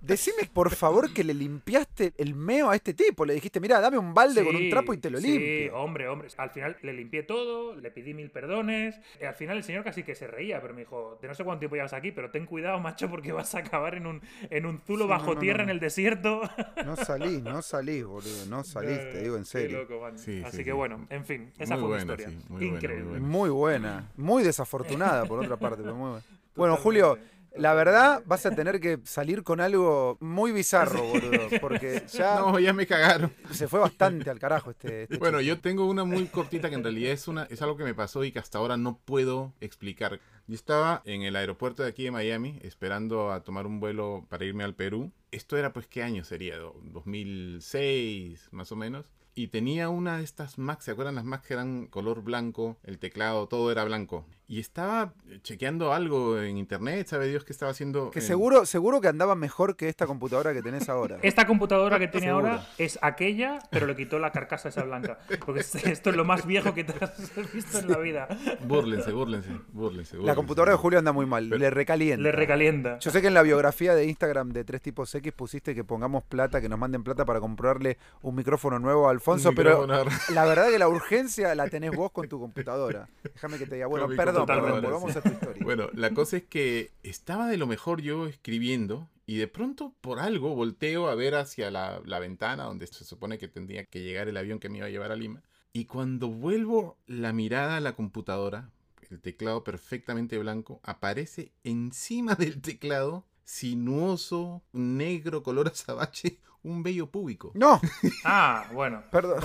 [0.01, 3.25] decime por favor que le limpiaste el meo a este tipo.
[3.25, 5.75] Le dijiste, mira, dame un balde con un Sí, trapo y te lo sí, limpio.
[5.77, 6.27] hombre, hombre.
[6.37, 8.99] Al final le limpié todo, le pedí mil perdones.
[9.21, 11.43] Y al final el señor casi que se reía, pero me dijo, de no sé
[11.43, 14.65] cuánto tiempo llevas aquí, pero ten cuidado, macho, porque vas a acabar en un, en
[14.65, 15.63] un zulo Sí, bajo no, no, tierra no.
[15.65, 16.41] en el desierto.
[16.85, 18.45] No salís, no salís, boludo.
[18.47, 19.79] No salís, te digo en serio.
[19.81, 20.17] loco, man.
[20.17, 20.75] Sí, Así sí, que sí.
[20.75, 22.29] bueno, en fin, esa Muy fue mi buena, historia.
[22.29, 23.09] sí, muy buena, muy Increíble.
[23.09, 23.25] buena.
[23.27, 24.11] Muy buena.
[24.17, 26.25] Muy desafortunada, por otra parte, pero muy buena.
[26.55, 27.17] Bueno, Julio,
[27.57, 31.47] La verdad, vas a tener que salir con algo muy bizarro, boludo.
[31.61, 33.31] Porque ya No, ya me cagaron.
[33.51, 35.03] se fue bastante al carajo este.
[35.03, 37.83] este Bueno, yo tengo una muy cortita que en realidad es una es algo que
[37.85, 40.19] me pasó y que hasta ahora no puedo explicar.
[40.47, 44.45] Yo estaba en el aeropuerto de aquí de Miami esperando a tomar un vuelo para
[44.45, 45.11] irme al Perú.
[45.31, 49.05] Esto era pues qué año sería, Do- 2006 más o menos.
[49.37, 52.77] Y tenía una de estas Macs, ¿se acuerdan las Macs que eran color blanco?
[52.83, 54.25] El teclado, todo era blanco.
[54.47, 58.11] Y estaba chequeando algo en internet, sabe Dios qué estaba haciendo.
[58.11, 61.17] Que en- seguro, seguro que andaba mejor que esta computadora que tenés ahora.
[61.23, 62.47] Esta computadora que tiene Seguro.
[62.49, 65.17] ahora es aquella, pero le quitó la carcasa esa blanca.
[65.43, 68.27] Porque es- esto es lo más viejo que te has visto en la vida.
[68.67, 70.17] Búrlense, búrlense, búrlense.
[70.17, 72.21] La computadora de Julio anda muy mal, le recalienta.
[72.21, 72.99] Le recalienta.
[72.99, 76.23] Yo sé que en la biografía de Instagram de Tres Tipos X pusiste que pongamos
[76.23, 80.69] plata, que nos manden plata para comprarle un micrófono nuevo a Alfonso, pero la verdad
[80.69, 83.07] que la urgencia la tenés vos con tu computadora.
[83.23, 85.19] Déjame que te diga, bueno, Con mi perdón, perdón, computadora, volvamos sí.
[85.19, 85.63] a tu historia.
[85.63, 90.19] Bueno, la cosa es que estaba de lo mejor yo escribiendo y de pronto por
[90.19, 94.27] algo volteo a ver hacia la, la ventana donde se supone que tendría que llegar
[94.27, 95.43] el avión que me iba a llevar a Lima.
[95.73, 98.71] Y cuando vuelvo la mirada a la computadora,
[99.09, 107.51] el teclado perfectamente blanco, aparece encima del teclado, sinuoso, negro, color azabache, un vello púbico.
[107.53, 107.79] No,
[108.23, 109.03] Ah, bueno.
[109.11, 109.39] perdón.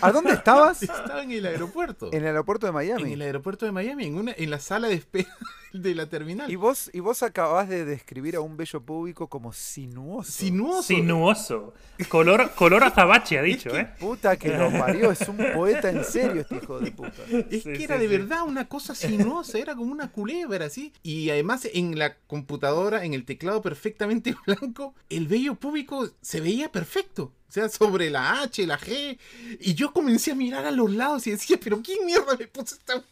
[0.00, 0.82] ¿A dónde estabas?
[0.82, 2.08] Estaba en el aeropuerto.
[2.12, 3.12] En el aeropuerto de En Miami.
[3.12, 5.28] el aeropuerto de Miami, en, una, en la sala de espera
[5.72, 6.50] de la terminal.
[6.50, 10.32] Y vos, y vos acabás de describir a un bello público como sinuoso.
[10.32, 10.82] Sinuoso.
[10.82, 11.74] Sinuoso.
[12.08, 13.88] Color, color azabache, ha dicho, Qué ¿eh?
[13.98, 17.22] puta que lo parió, es un poeta en serio este hijo de puta.
[17.50, 18.16] Es Sí, que sí, era de sí.
[18.16, 20.92] verdad una cosa sinuosa, era como una culebra, así.
[21.02, 26.70] Y además en la computadora, en el teclado perfectamente blanco, el vello público se veía
[26.70, 27.32] perfecto.
[27.48, 29.18] O sea, sobre la H, la G.
[29.60, 32.74] Y yo comencé a mirar a los lados y decía, pero ¿quién mierda me puso
[32.74, 33.02] esta?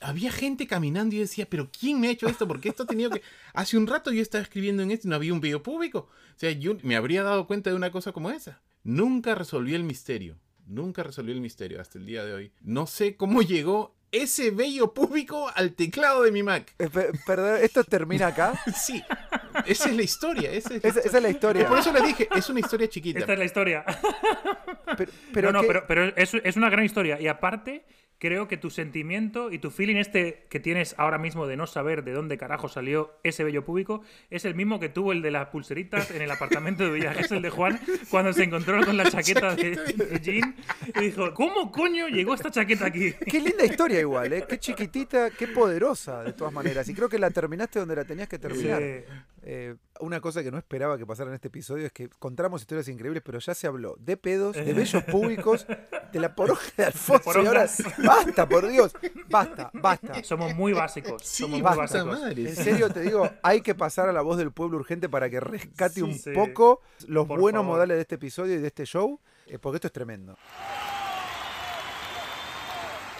[0.00, 2.48] Había gente caminando y yo decía, pero ¿quién me ha hecho esto?
[2.48, 3.22] Porque esto ha tenido que...
[3.54, 6.08] Hace un rato yo estaba escribiendo en esto y no había un vello público.
[6.34, 8.60] O sea, yo me habría dado cuenta de una cosa como esa.
[8.84, 10.38] Nunca resolví el misterio.
[10.66, 12.52] Nunca resolví el misterio hasta el día de hoy.
[12.62, 16.74] No sé cómo llegó ese vello público al teclado de mi Mac.
[16.78, 18.58] Eh, pe- Perdón, ¿esto termina acá?
[18.76, 19.02] Sí,
[19.66, 20.52] esa es la historia.
[20.52, 21.02] Esa es la Esa, historia.
[21.08, 21.68] esa es la historia.
[21.68, 23.18] Por eso les dije, es una historia chiquita.
[23.20, 23.84] Esta es la historia.
[24.96, 27.20] Pero, pero no, no, que- pero, pero es, es una gran historia.
[27.20, 27.84] Y aparte,
[28.18, 32.02] creo que tu sentimiento y tu feeling este que tienes ahora mismo de no saber
[32.04, 34.00] de dónde carajo salió ese bello público
[34.30, 37.42] es el mismo que tuvo el de las pulseritas en el apartamento de Villajes, el
[37.42, 37.78] de Juan,
[38.10, 40.56] cuando se encontró con la chaqueta de, de Jean
[40.94, 43.12] y dijo, ¿cómo coño llegó esta chaqueta aquí?
[43.28, 44.44] Qué linda historia igual, ¿eh?
[44.48, 46.88] Qué chiquitita, qué poderosa de todas maneras.
[46.88, 48.80] Y creo que la terminaste donde la tenías que terminar.
[48.80, 49.12] Sí.
[49.48, 52.88] Eh, una cosa que no esperaba que pasara en este episodio es que contamos historias
[52.88, 55.66] increíbles, pero ya se habló de pedos, de bellos públicos,
[56.12, 57.30] de la poroja de Alfonso.
[57.42, 57.66] Y ahora,
[58.04, 58.92] basta, por Dios,
[59.30, 60.24] basta, basta.
[60.24, 61.22] Somos muy básicos.
[61.22, 62.06] Sí, somos muy básicos.
[62.20, 62.48] madre.
[62.48, 65.38] En serio te digo, hay que pasar a la voz del pueblo urgente para que
[65.38, 66.32] rescate Sí, un sí.
[66.32, 67.74] poco los Por buenos favor.
[67.76, 70.36] modales de este episodio y de este show, eh, porque esto es tremendo.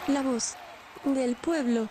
[0.09, 0.57] La voz
[1.05, 1.89] del pueblo.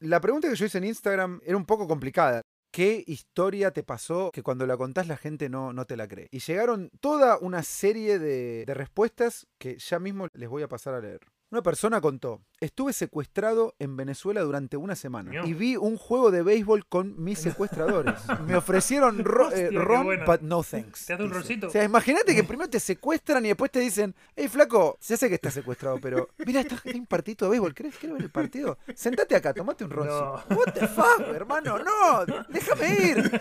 [0.00, 2.40] La pregunta que yo hice en Instagram era un poco complicada.
[2.78, 6.28] ¿Qué historia te pasó que cuando la contás la gente no, no te la cree?
[6.30, 10.94] Y llegaron toda una serie de, de respuestas que ya mismo les voy a pasar
[10.94, 11.18] a leer.
[11.50, 16.42] Una persona contó, estuve secuestrado en Venezuela durante una semana y vi un juego de
[16.42, 18.16] béisbol con mis secuestradores.
[18.46, 21.06] Me ofrecieron ro- Hostia, eh, ron, but no thanks.
[21.06, 21.68] Te hace un roncito.
[21.68, 25.30] O sea, imagínate que primero te secuestran y después te dicen, hey flaco, ya sé
[25.30, 28.30] que estás secuestrado, pero mira, está, está un partido de béisbol, ¿querés, ¿querés ver el
[28.30, 28.76] partido?
[28.94, 30.42] Sentate acá, tomate un roncito.
[30.50, 30.56] No.
[30.56, 33.40] What the fuck, hermano, no, déjame ir.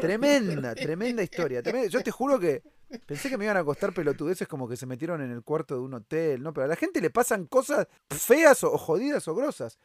[0.00, 1.60] Tremenda, tremenda historia.
[1.88, 2.62] Yo te juro que
[2.98, 5.80] pensé que me iban a costar pelotudeces como que se metieron en el cuarto de
[5.80, 6.52] un hotel, ¿no?
[6.52, 9.78] Pero a la gente le pasan cosas feas o, jodidas o grosas.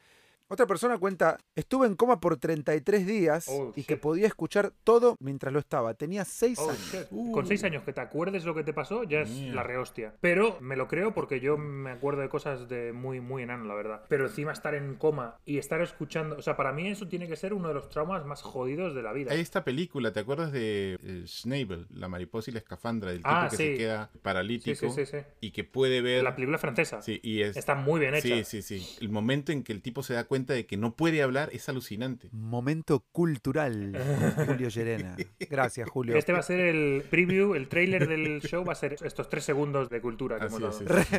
[0.47, 3.87] Otra persona cuenta, estuve en coma por 33 días Oh, y shit.
[3.87, 5.95] que podía escuchar todo mientras lo estaba.
[5.95, 7.07] Tenía 6 Oh, años.
[7.09, 7.31] Uh.
[7.31, 9.55] Con seis años que te acuerdes lo que te pasó ya es Mierda.
[9.55, 10.13] la rehostia.
[10.21, 13.73] Pero me lo creo porque yo me acuerdo de cosas de muy, muy enano, la
[13.73, 14.03] verdad.
[14.07, 16.35] Pero encima estar en coma y estar escuchando.
[16.37, 19.01] O sea, para mí eso tiene que ser uno de los traumas más jodidos de
[19.01, 19.31] la vida.
[19.31, 23.29] Hay esta película, ¿te acuerdas de eh, Schnabel, la mariposa y la escafandra, del tipo
[23.31, 23.63] Ah, que sí.
[23.63, 25.25] se queda paralítico Sí, sí, sí, sí.
[25.41, 26.23] y que puede ver...
[26.23, 27.01] La película francesa.
[27.01, 27.57] Sí, y es...
[27.57, 28.27] Está muy bien hecha.
[28.43, 28.97] Sí, sí, sí.
[29.01, 31.69] El momento en que el tipo se da cuenta de que no puede hablar es
[31.69, 32.29] alucinante.
[32.31, 33.97] Momento cultural,
[34.45, 35.15] Julio Llerena.
[35.49, 36.15] Gracias, Julio.
[36.17, 39.43] Este va a ser el preview, el trailer del show va a ser estos tres
[39.45, 41.03] segundos de cultura que Así hemos es, dado.
[41.03, 41.09] sí,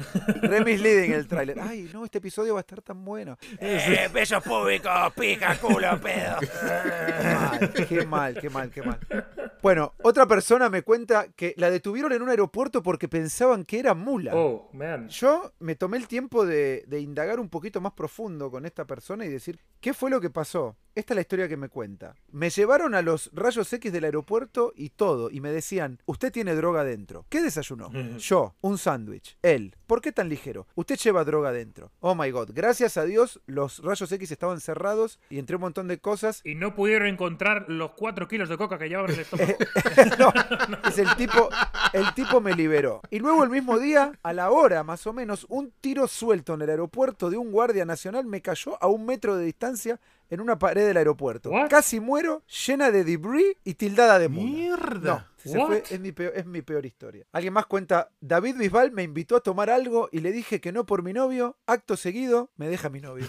[0.40, 1.59] Re, re misleading el tráiler.
[1.61, 3.38] Ay, no, este episodio va a estar tan bueno.
[3.59, 6.37] Eh, bellos públicos, pica, culo, pedo.
[7.22, 8.98] Mal, qué mal, qué mal, qué mal.
[9.62, 13.94] Bueno, otra persona me cuenta que la detuvieron en un aeropuerto porque pensaban que era
[13.94, 14.32] mula.
[14.34, 15.08] Oh, man.
[15.08, 19.24] Yo me tomé el tiempo de, de indagar un poquito más profundo con esta persona
[19.24, 20.76] y decir, ¿qué fue lo que pasó?
[20.96, 22.16] esta es la historia que me cuenta.
[22.32, 26.54] Me llevaron a los rayos X del aeropuerto y todo, y me decían, usted tiene
[26.54, 27.26] droga dentro.
[27.28, 27.92] ¿Qué desayunó?
[28.18, 29.36] Yo, un sándwich.
[29.42, 30.66] Él, ¿por qué tan ligero?
[30.75, 31.90] Usted lleva droga dentro.
[32.01, 35.88] Oh my god, gracias a Dios los rayos X estaban cerrados y entré un montón
[35.88, 36.40] de cosas.
[36.44, 39.55] Y no pudieron encontrar los 4 kilos de coca que llevaban en el estómago.
[40.68, 41.49] no, es el tipo,
[41.92, 43.01] el tipo me liberó.
[43.11, 46.62] Y luego el mismo día, a la hora más o menos, un tiro suelto en
[46.62, 50.59] el aeropuerto de un guardia nacional me cayó a un metro de distancia en una
[50.59, 51.51] pared del aeropuerto.
[51.51, 51.68] What?
[51.68, 54.51] Casi muero, llena de debris y tildada de mula.
[54.51, 55.14] Mierda.
[55.14, 57.26] No, se fue, es, mi peor, es mi peor historia.
[57.32, 60.87] Alguien más cuenta, David Bisbal me invitó a tomar algo y le dije que no
[60.87, 63.26] por mi novio, acto seguido, me deja mi novio.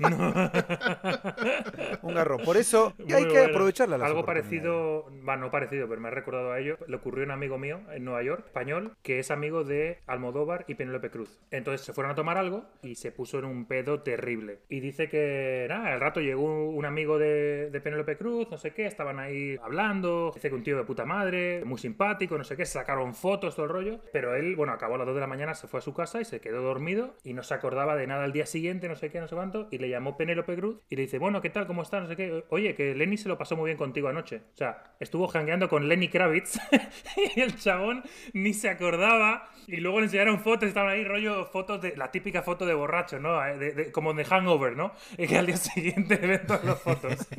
[2.02, 2.40] Un garrón.
[2.44, 3.50] Por eso Muy hay que bueno.
[3.50, 3.96] aprovecharla.
[3.96, 6.78] Algo parecido, va, no parecido, pero me ha recordado a ello.
[6.86, 10.64] Le ocurrió a un amigo mío en Nueva York, español, que es amigo de Almodóvar
[10.68, 11.40] y Penélope Cruz.
[11.50, 14.60] Entonces se fueron a tomar algo y se puso en un pedo terrible.
[14.68, 18.72] Y dice que, nada, al rato llegó un amigo de, de Penélope Cruz, no sé
[18.72, 20.32] qué, estaban ahí hablando.
[20.34, 23.66] Dice que un tío de puta madre, muy simpático, no sé qué, sacaron fotos, todo
[23.66, 24.00] el rollo.
[24.12, 26.20] Pero él, bueno, acabó a las 2 de la mañana, se fue a su casa
[26.20, 29.10] y se quedó dormido y no se acordaba de nada al día siguiente, no sé
[29.10, 29.68] qué, no sé cuánto.
[29.70, 31.66] Y le llamó Penélope Cruz y le dice, bueno, ¿qué tal?
[31.66, 32.02] ¿Cómo estás?
[32.02, 32.44] No sé qué.
[32.48, 34.42] Oye, que Lenny se lo pasó muy bien contigo anoche.
[34.54, 36.58] O sea, estuvo jangueando con Lenny Kravitz
[37.36, 39.48] y el chabón ni se acordaba.
[39.66, 43.18] Y luego le enseñaron fotos, estaban ahí rollo fotos de la típica foto de borracho,
[43.20, 43.44] ¿no?
[43.46, 44.92] Eh, De- de- como de hangover, ¿no?
[45.18, 47.28] Y que al día siguiente ven todas las fotos.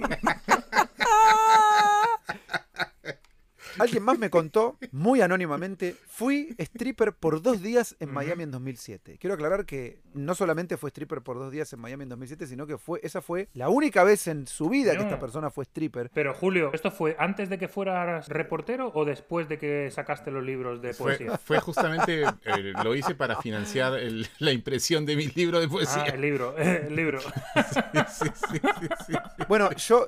[3.80, 9.18] Alguien más me contó, muy anónimamente, fui stripper por dos días en Miami en 2007.
[9.20, 12.68] Quiero aclarar que no solamente fue stripper por dos días en Miami en 2007, sino
[12.68, 16.10] que fue esa fue la única vez en su vida que esta persona fue stripper.
[16.14, 20.44] Pero Julio, ¿esto fue antes de que fueras reportero o después de que sacaste los
[20.44, 21.38] libros de poesía?
[21.38, 25.70] fue justamente, eh, lo hice para financiar el- la impresión de mi libro de Ah,
[25.70, 26.04] poesía.
[26.14, 27.20] el libro, el libro.
[27.22, 29.14] Sí, sí, sí, sí.
[29.48, 30.06] Bueno, yo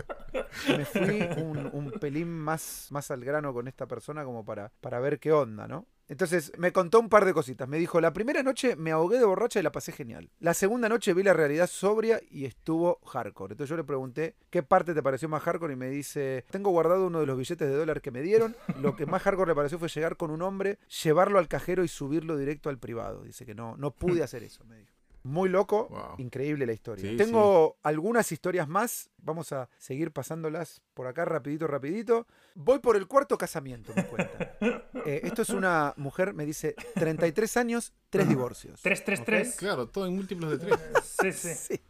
[0.68, 5.00] me fui un, un pelín más, más al grano con esta persona como para, para
[5.00, 5.88] ver qué onda, ¿no?
[6.10, 7.68] Entonces me contó un par de cositas.
[7.68, 10.30] Me dijo, la primera noche me ahogué de borracha y la pasé genial.
[10.40, 13.54] La segunda noche vi la realidad sobria y estuvo hardcore.
[13.54, 15.74] Entonces yo le pregunté, ¿qué parte te pareció más hardcore?
[15.74, 18.56] Y me dice, tengo guardado uno de los billetes de dólar que me dieron.
[18.82, 21.88] Lo que más hardcore le pareció fue llegar con un hombre, llevarlo al cajero y
[21.88, 23.24] subirlo directo al privado.
[23.24, 24.93] Dice que no, no pude hacer eso, me dijo.
[25.24, 26.16] Muy loco, Wow.
[26.18, 27.10] increíble la historia.
[27.10, 32.28] Sí, Tengo algunas historias más, vamos a seguir pasándolas por acá rapidito, rapidito.
[32.56, 34.58] Voy por el cuarto casamiento, me cuenta.
[35.06, 38.82] Eh, esto es una mujer, me dice, 33 años, tres divorcios.
[38.82, 39.56] 333.
[39.58, 40.80] Claro, todo en múltiplos de tres.
[41.04, 41.50] Sí, sí.
[41.76, 41.82] Sí.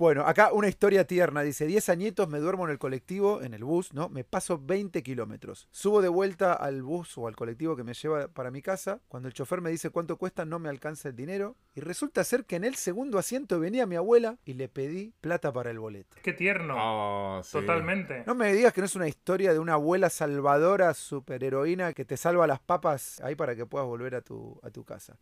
[0.00, 1.42] Bueno, acá una historia tierna.
[1.42, 4.08] Dice, 10 añitos, me duermo en el colectivo, en el bus, ¿no?
[4.08, 5.68] Me paso 20 kilómetros.
[5.72, 9.02] Subo de vuelta al bus o al colectivo que me lleva para mi casa.
[9.08, 11.54] Cuando el chofer me dice cuánto cuesta, no me alcanza el dinero.
[11.74, 15.52] Y resulta ser que en el segundo asiento venía mi abuela y le pedí plata
[15.52, 16.16] para el boleto.
[16.22, 16.76] Qué tierno.
[16.78, 17.52] Oh, sí.
[17.52, 18.24] Totalmente.
[18.26, 22.16] No me digas que no es una historia de una abuela salvadora, superheroína, que te
[22.16, 25.18] salva las papas ahí para que puedas volver a tu, a tu casa.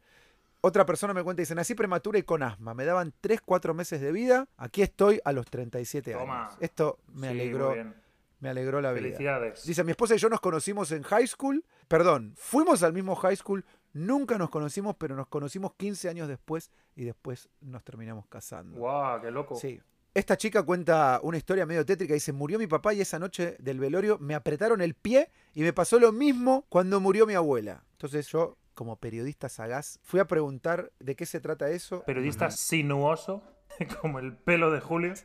[0.60, 2.74] Otra persona me cuenta y dice, nací prematura y con asma.
[2.74, 4.48] Me daban 3, 4 meses de vida.
[4.56, 6.46] Aquí estoy a los 37 Toma.
[6.46, 6.56] años.
[6.60, 7.74] Esto me Sí, alegró,
[8.40, 9.02] me alegró la vida.
[9.02, 9.64] Felicidades.
[9.64, 11.64] Dice, mi esposa y yo nos conocimos en high school.
[11.86, 13.64] Perdón, fuimos al mismo high school.
[13.92, 18.78] Nunca nos conocimos, pero nos conocimos 15 años después y después nos terminamos casando.
[18.78, 19.54] Guau, qué loco.
[19.54, 19.80] Sí.
[20.12, 22.14] Esta chica cuenta una historia medio tétrica.
[22.14, 25.72] Dice, murió mi papá y esa noche del velorio me apretaron el pie y me
[25.72, 27.84] pasó lo mismo cuando murió mi abuela.
[27.92, 32.04] Entonces yo, como periodista sagaz, fui a preguntar de qué se trata eso.
[32.04, 33.42] Periodista sinuoso,
[34.00, 35.14] como el pelo de Julio.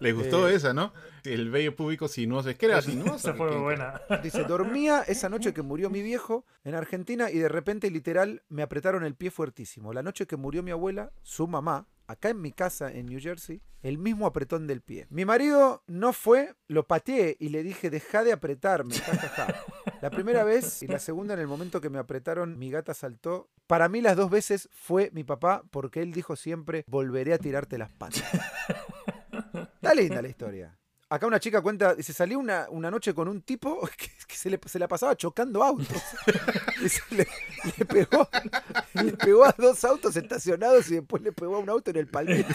[0.00, 0.92] Les gustó esa, ¿no?
[1.24, 2.50] El vello público sinuoso.
[2.50, 3.34] Es que era sinuoso.
[3.34, 4.02] Fue muy buena.
[4.22, 8.60] Dice, dormía esa noche que murió mi viejo en Argentina y de repente literal me
[8.60, 9.94] apretaron el pie fuertísimo.
[9.94, 13.62] La noche que murió mi abuela, su mamá, acá en mi casa en New Jersey,
[13.82, 15.06] el mismo apretón del pie.
[15.10, 18.94] Mi marido no fue, lo pateé y le dije, deja de apretarme.
[18.94, 19.64] ja, ja, ja".
[20.02, 23.48] La primera vez y la segunda en el momento que me apretaron, mi gata saltó.
[23.66, 27.78] Para mí las dos veces fue mi papá porque él dijo siempre, volveré a tirarte
[27.78, 28.24] las patas.
[29.52, 30.78] Está linda la historia.
[31.08, 33.80] Acá una chica cuenta, dice, salí una, una noche con un tipo
[34.26, 36.02] que, se, le, se la pasaba chocando autos.
[37.10, 37.26] Le,
[37.78, 38.28] le pegó,
[38.92, 42.06] le pegó a dos autos estacionados y después le pegó a un auto en el
[42.06, 42.54] palito.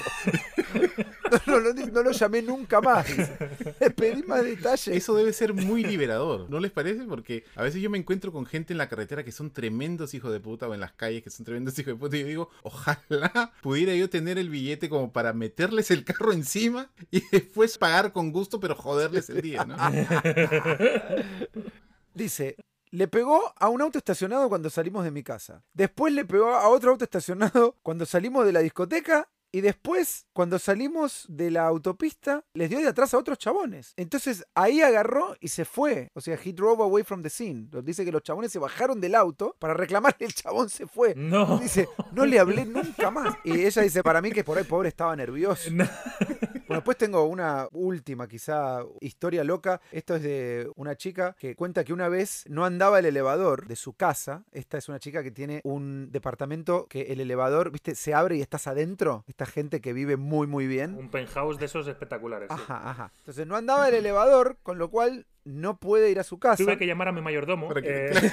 [1.47, 3.07] No, no, no, no lo llamé nunca más.
[3.95, 4.87] pedí más detalles.
[4.87, 7.03] Eso debe ser muy liberador, ¿no les parece?
[7.03, 10.31] Porque a veces yo me encuentro con gente en la carretera que son tremendos hijos
[10.31, 12.49] de puta o en las calles que son tremendos hijos de puta y yo digo,
[12.63, 18.11] ojalá pudiera yo tener el billete como para meterles el carro encima y después pagar
[18.11, 19.75] con gusto pero joderles el día, ¿no?
[22.13, 22.57] Dice,
[22.91, 25.63] le pegó a un auto estacionado cuando salimos de mi casa.
[25.73, 30.59] Después le pegó a otro auto estacionado cuando salimos de la discoteca Y después, cuando
[30.59, 33.93] salimos de la autopista, les dio de atrás a otros chabones.
[33.97, 36.09] Entonces ahí agarró y se fue.
[36.13, 37.67] O sea, he drove away from the scene.
[37.83, 41.13] Dice que los chabones se bajaron del auto para reclamarle el chabón se fue.
[41.15, 41.59] No.
[41.59, 43.35] Dice, no le hablé nunca más.
[43.43, 45.69] Y ella dice, para mí que por ahí pobre estaba nervioso.
[45.71, 45.87] No.
[46.71, 49.81] Bueno, después tengo una última, quizá, historia loca.
[49.91, 53.75] Esto es de una chica que cuenta que una vez no andaba el elevador de
[53.75, 54.45] su casa.
[54.53, 58.41] Esta es una chica que tiene un departamento que el elevador, viste, se abre y
[58.41, 59.25] estás adentro.
[59.27, 60.95] Esta gente que vive muy, muy bien.
[60.97, 62.49] Un penthouse de esos espectaculares.
[62.49, 62.61] sí.
[62.61, 63.11] Ajá, ajá.
[63.19, 66.63] Entonces no andaba el elevador, con lo cual no puede ir a su casa.
[66.63, 67.69] Tuve que llamar a mi mayordomo.
[67.83, 68.11] Eh,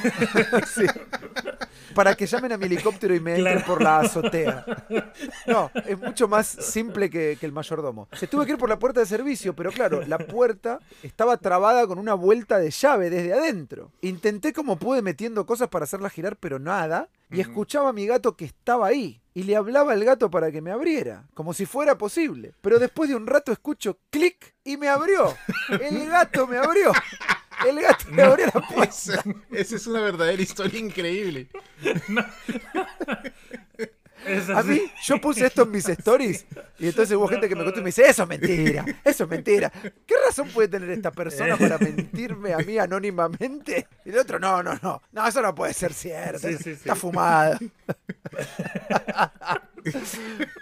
[0.66, 0.86] Sí.
[1.94, 3.66] Para que llamen a mi helicóptero y me entren Claro.
[3.66, 4.64] por la azotea.
[5.46, 8.08] No, es mucho más simple que, que el mayordomo.
[8.12, 11.86] Se tuve que ir por la puerta de servicio, pero claro, la puerta estaba trabada
[11.86, 13.90] con una vuelta de llave desde adentro.
[14.02, 17.08] Intenté como pude metiendo cosas para hacerla girar, pero nada.
[17.30, 19.20] Y escuchaba a mi gato que estaba ahí.
[19.34, 22.54] Y le hablaba al gato para que me abriera, como si fuera posible.
[22.60, 25.34] Pero después de un rato escucho clic y me abrió.
[25.80, 26.90] El gato me abrió.
[27.66, 29.22] El gato me abrió la puerta.
[29.50, 31.48] Esa, es una verdadera historia increíble.
[34.26, 34.68] es A así.
[34.68, 36.44] mí, yo puse esto en mis stories
[36.78, 39.30] y entonces hubo gente que me contó y me dice, eso es mentira, eso es
[39.30, 39.70] mentira.
[39.70, 43.86] ¿Qué razón puede tener esta persona para mentirme a mí anónimamente?
[44.04, 46.70] Y el otro, no, no, no, no, eso no puede ser cierto, Sí, sí, sí.
[46.70, 47.58] está fumada.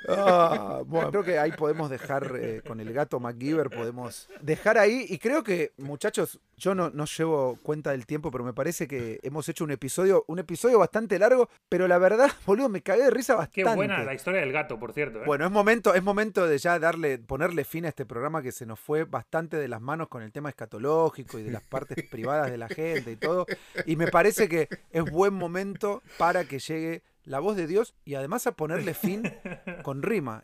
[0.09, 5.07] Ah, bueno, creo que ahí podemos dejar eh, con el gato MacGyver, podemos dejar ahí.
[5.09, 9.20] Y creo que, muchachos, yo no, no llevo cuenta del tiempo, pero me parece que
[9.22, 13.11] hemos hecho un episodio, un episodio bastante largo, pero la verdad, boludo, me cagué de
[13.11, 13.70] risa bastante.
[13.70, 15.20] Qué buena la historia del gato, por cierto.
[15.20, 15.22] ¿eh?
[15.27, 18.66] Bueno, es momento, es momento de ya darle, ponerle fin a este programa que se
[18.66, 22.51] nos fue bastante de las manos con el tema escatológico y de las partes privadas
[22.51, 23.47] de la gente y todo.
[23.85, 28.14] Y me parece que es buen momento para que llegue la voz de Dios y
[28.14, 29.31] además a ponerle fin
[29.83, 30.43] con rima.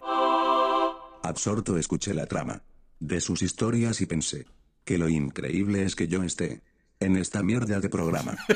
[1.23, 2.63] Absorto escuché la trama
[3.01, 4.47] de sus historias y pensé
[4.85, 6.63] que lo increíble es que yo esté
[7.01, 8.37] en esta mierda de programa.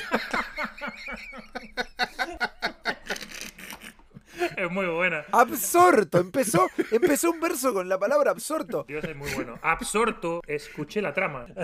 [4.56, 5.24] Es muy buena.
[5.32, 8.84] Absorto, empezó, empezó un verso con la palabra absorto.
[8.88, 9.58] Dios es muy bueno.
[9.62, 11.46] Absorto, escuché la trama.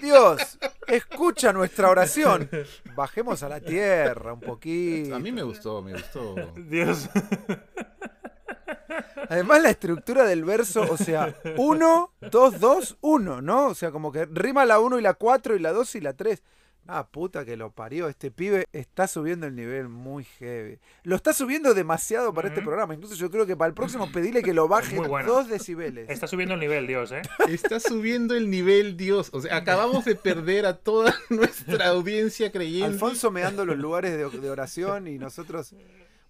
[0.00, 2.48] Dios, escucha nuestra oración.
[2.94, 5.14] Bajemos a la tierra un poquito.
[5.14, 6.34] A mí me gustó, me gustó.
[6.56, 7.08] Dios.
[9.28, 13.66] Además, la estructura del verso, o sea, 1, 2, 2, 1, ¿no?
[13.68, 16.12] O sea, como que rima la 1 y la 4 y la 2 y la
[16.12, 16.42] 3.
[16.88, 18.08] Ah, puta que lo parió.
[18.08, 20.78] Este pibe está subiendo el nivel muy heavy.
[21.04, 22.94] Lo está subiendo demasiado para este programa.
[22.94, 25.32] Incluso yo creo que para el próximo pedirle que lo baje Muy bueno.
[25.32, 26.10] 2 decibeles.
[26.10, 27.22] Está subiendo el nivel, Dios, ¿eh?
[27.48, 29.30] Está subiendo el nivel, Dios.
[29.32, 32.86] O sea, acabamos de perder a toda nuestra audiencia creyente.
[32.86, 35.74] Alfonso meando los lugares de, de oración y nosotros.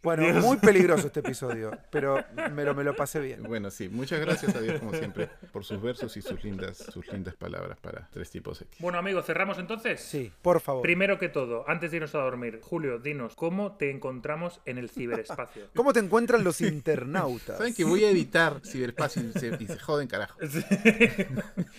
[0.03, 0.45] Bueno, Dios.
[0.45, 3.43] muy peligroso este episodio, pero me lo, me lo pasé bien.
[3.45, 7.07] Bueno, sí, muchas gracias a Dios, como siempre, por sus versos y sus lindas, sus
[7.13, 8.79] lindas palabras para tres tipos X.
[8.81, 10.01] Bueno, amigos, cerramos entonces.
[10.01, 10.83] Sí, por favor.
[10.83, 14.91] Primero que todo, antes de irnos a dormir, Julio, dinos, ¿cómo te encontramos en el
[14.91, 15.69] ciberespacio?
[15.75, 17.59] ¿Cómo te encuentran los internautas?
[17.59, 20.39] Saben que voy a editar ciberespacio y se, y se joden carajo.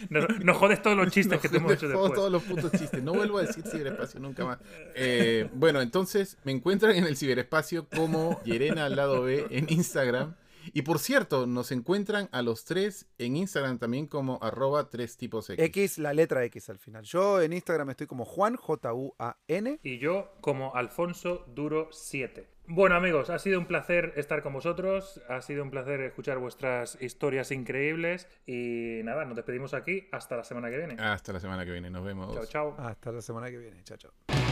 [0.10, 2.14] No, no jodes todos los chistes que te hemos hecho después.
[2.14, 3.02] todos los putos chistes.
[3.02, 4.60] No vuelvo a decir ciberespacio nunca más.
[4.96, 10.36] Eh, bueno, entonces me encuentran en el ciberespacio como Yerena al lado B en Instagram.
[10.72, 15.49] Y por cierto, nos encuentran a los tres en Instagram también como arroba tres tipos
[15.49, 15.64] X.
[15.66, 17.03] X, la letra X al final.
[17.03, 19.80] Yo en Instagram estoy como Juan, J-U-A-N.
[19.84, 22.47] Y yo como Alfonso Duro 7.
[22.66, 26.97] Bueno amigos, ha sido un placer estar con vosotros, ha sido un placer escuchar vuestras
[27.01, 30.95] historias increíbles y nada, nos despedimos aquí hasta la semana que viene.
[30.97, 31.89] Hasta la semana que viene.
[31.89, 32.34] Nos vemos.
[32.34, 32.76] Chao, chao.
[32.78, 33.84] Hasta la semana que viene.
[33.84, 34.43] Chao, chao.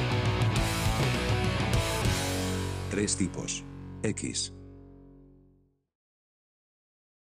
[2.92, 3.64] Tres tipos.
[4.04, 4.52] X.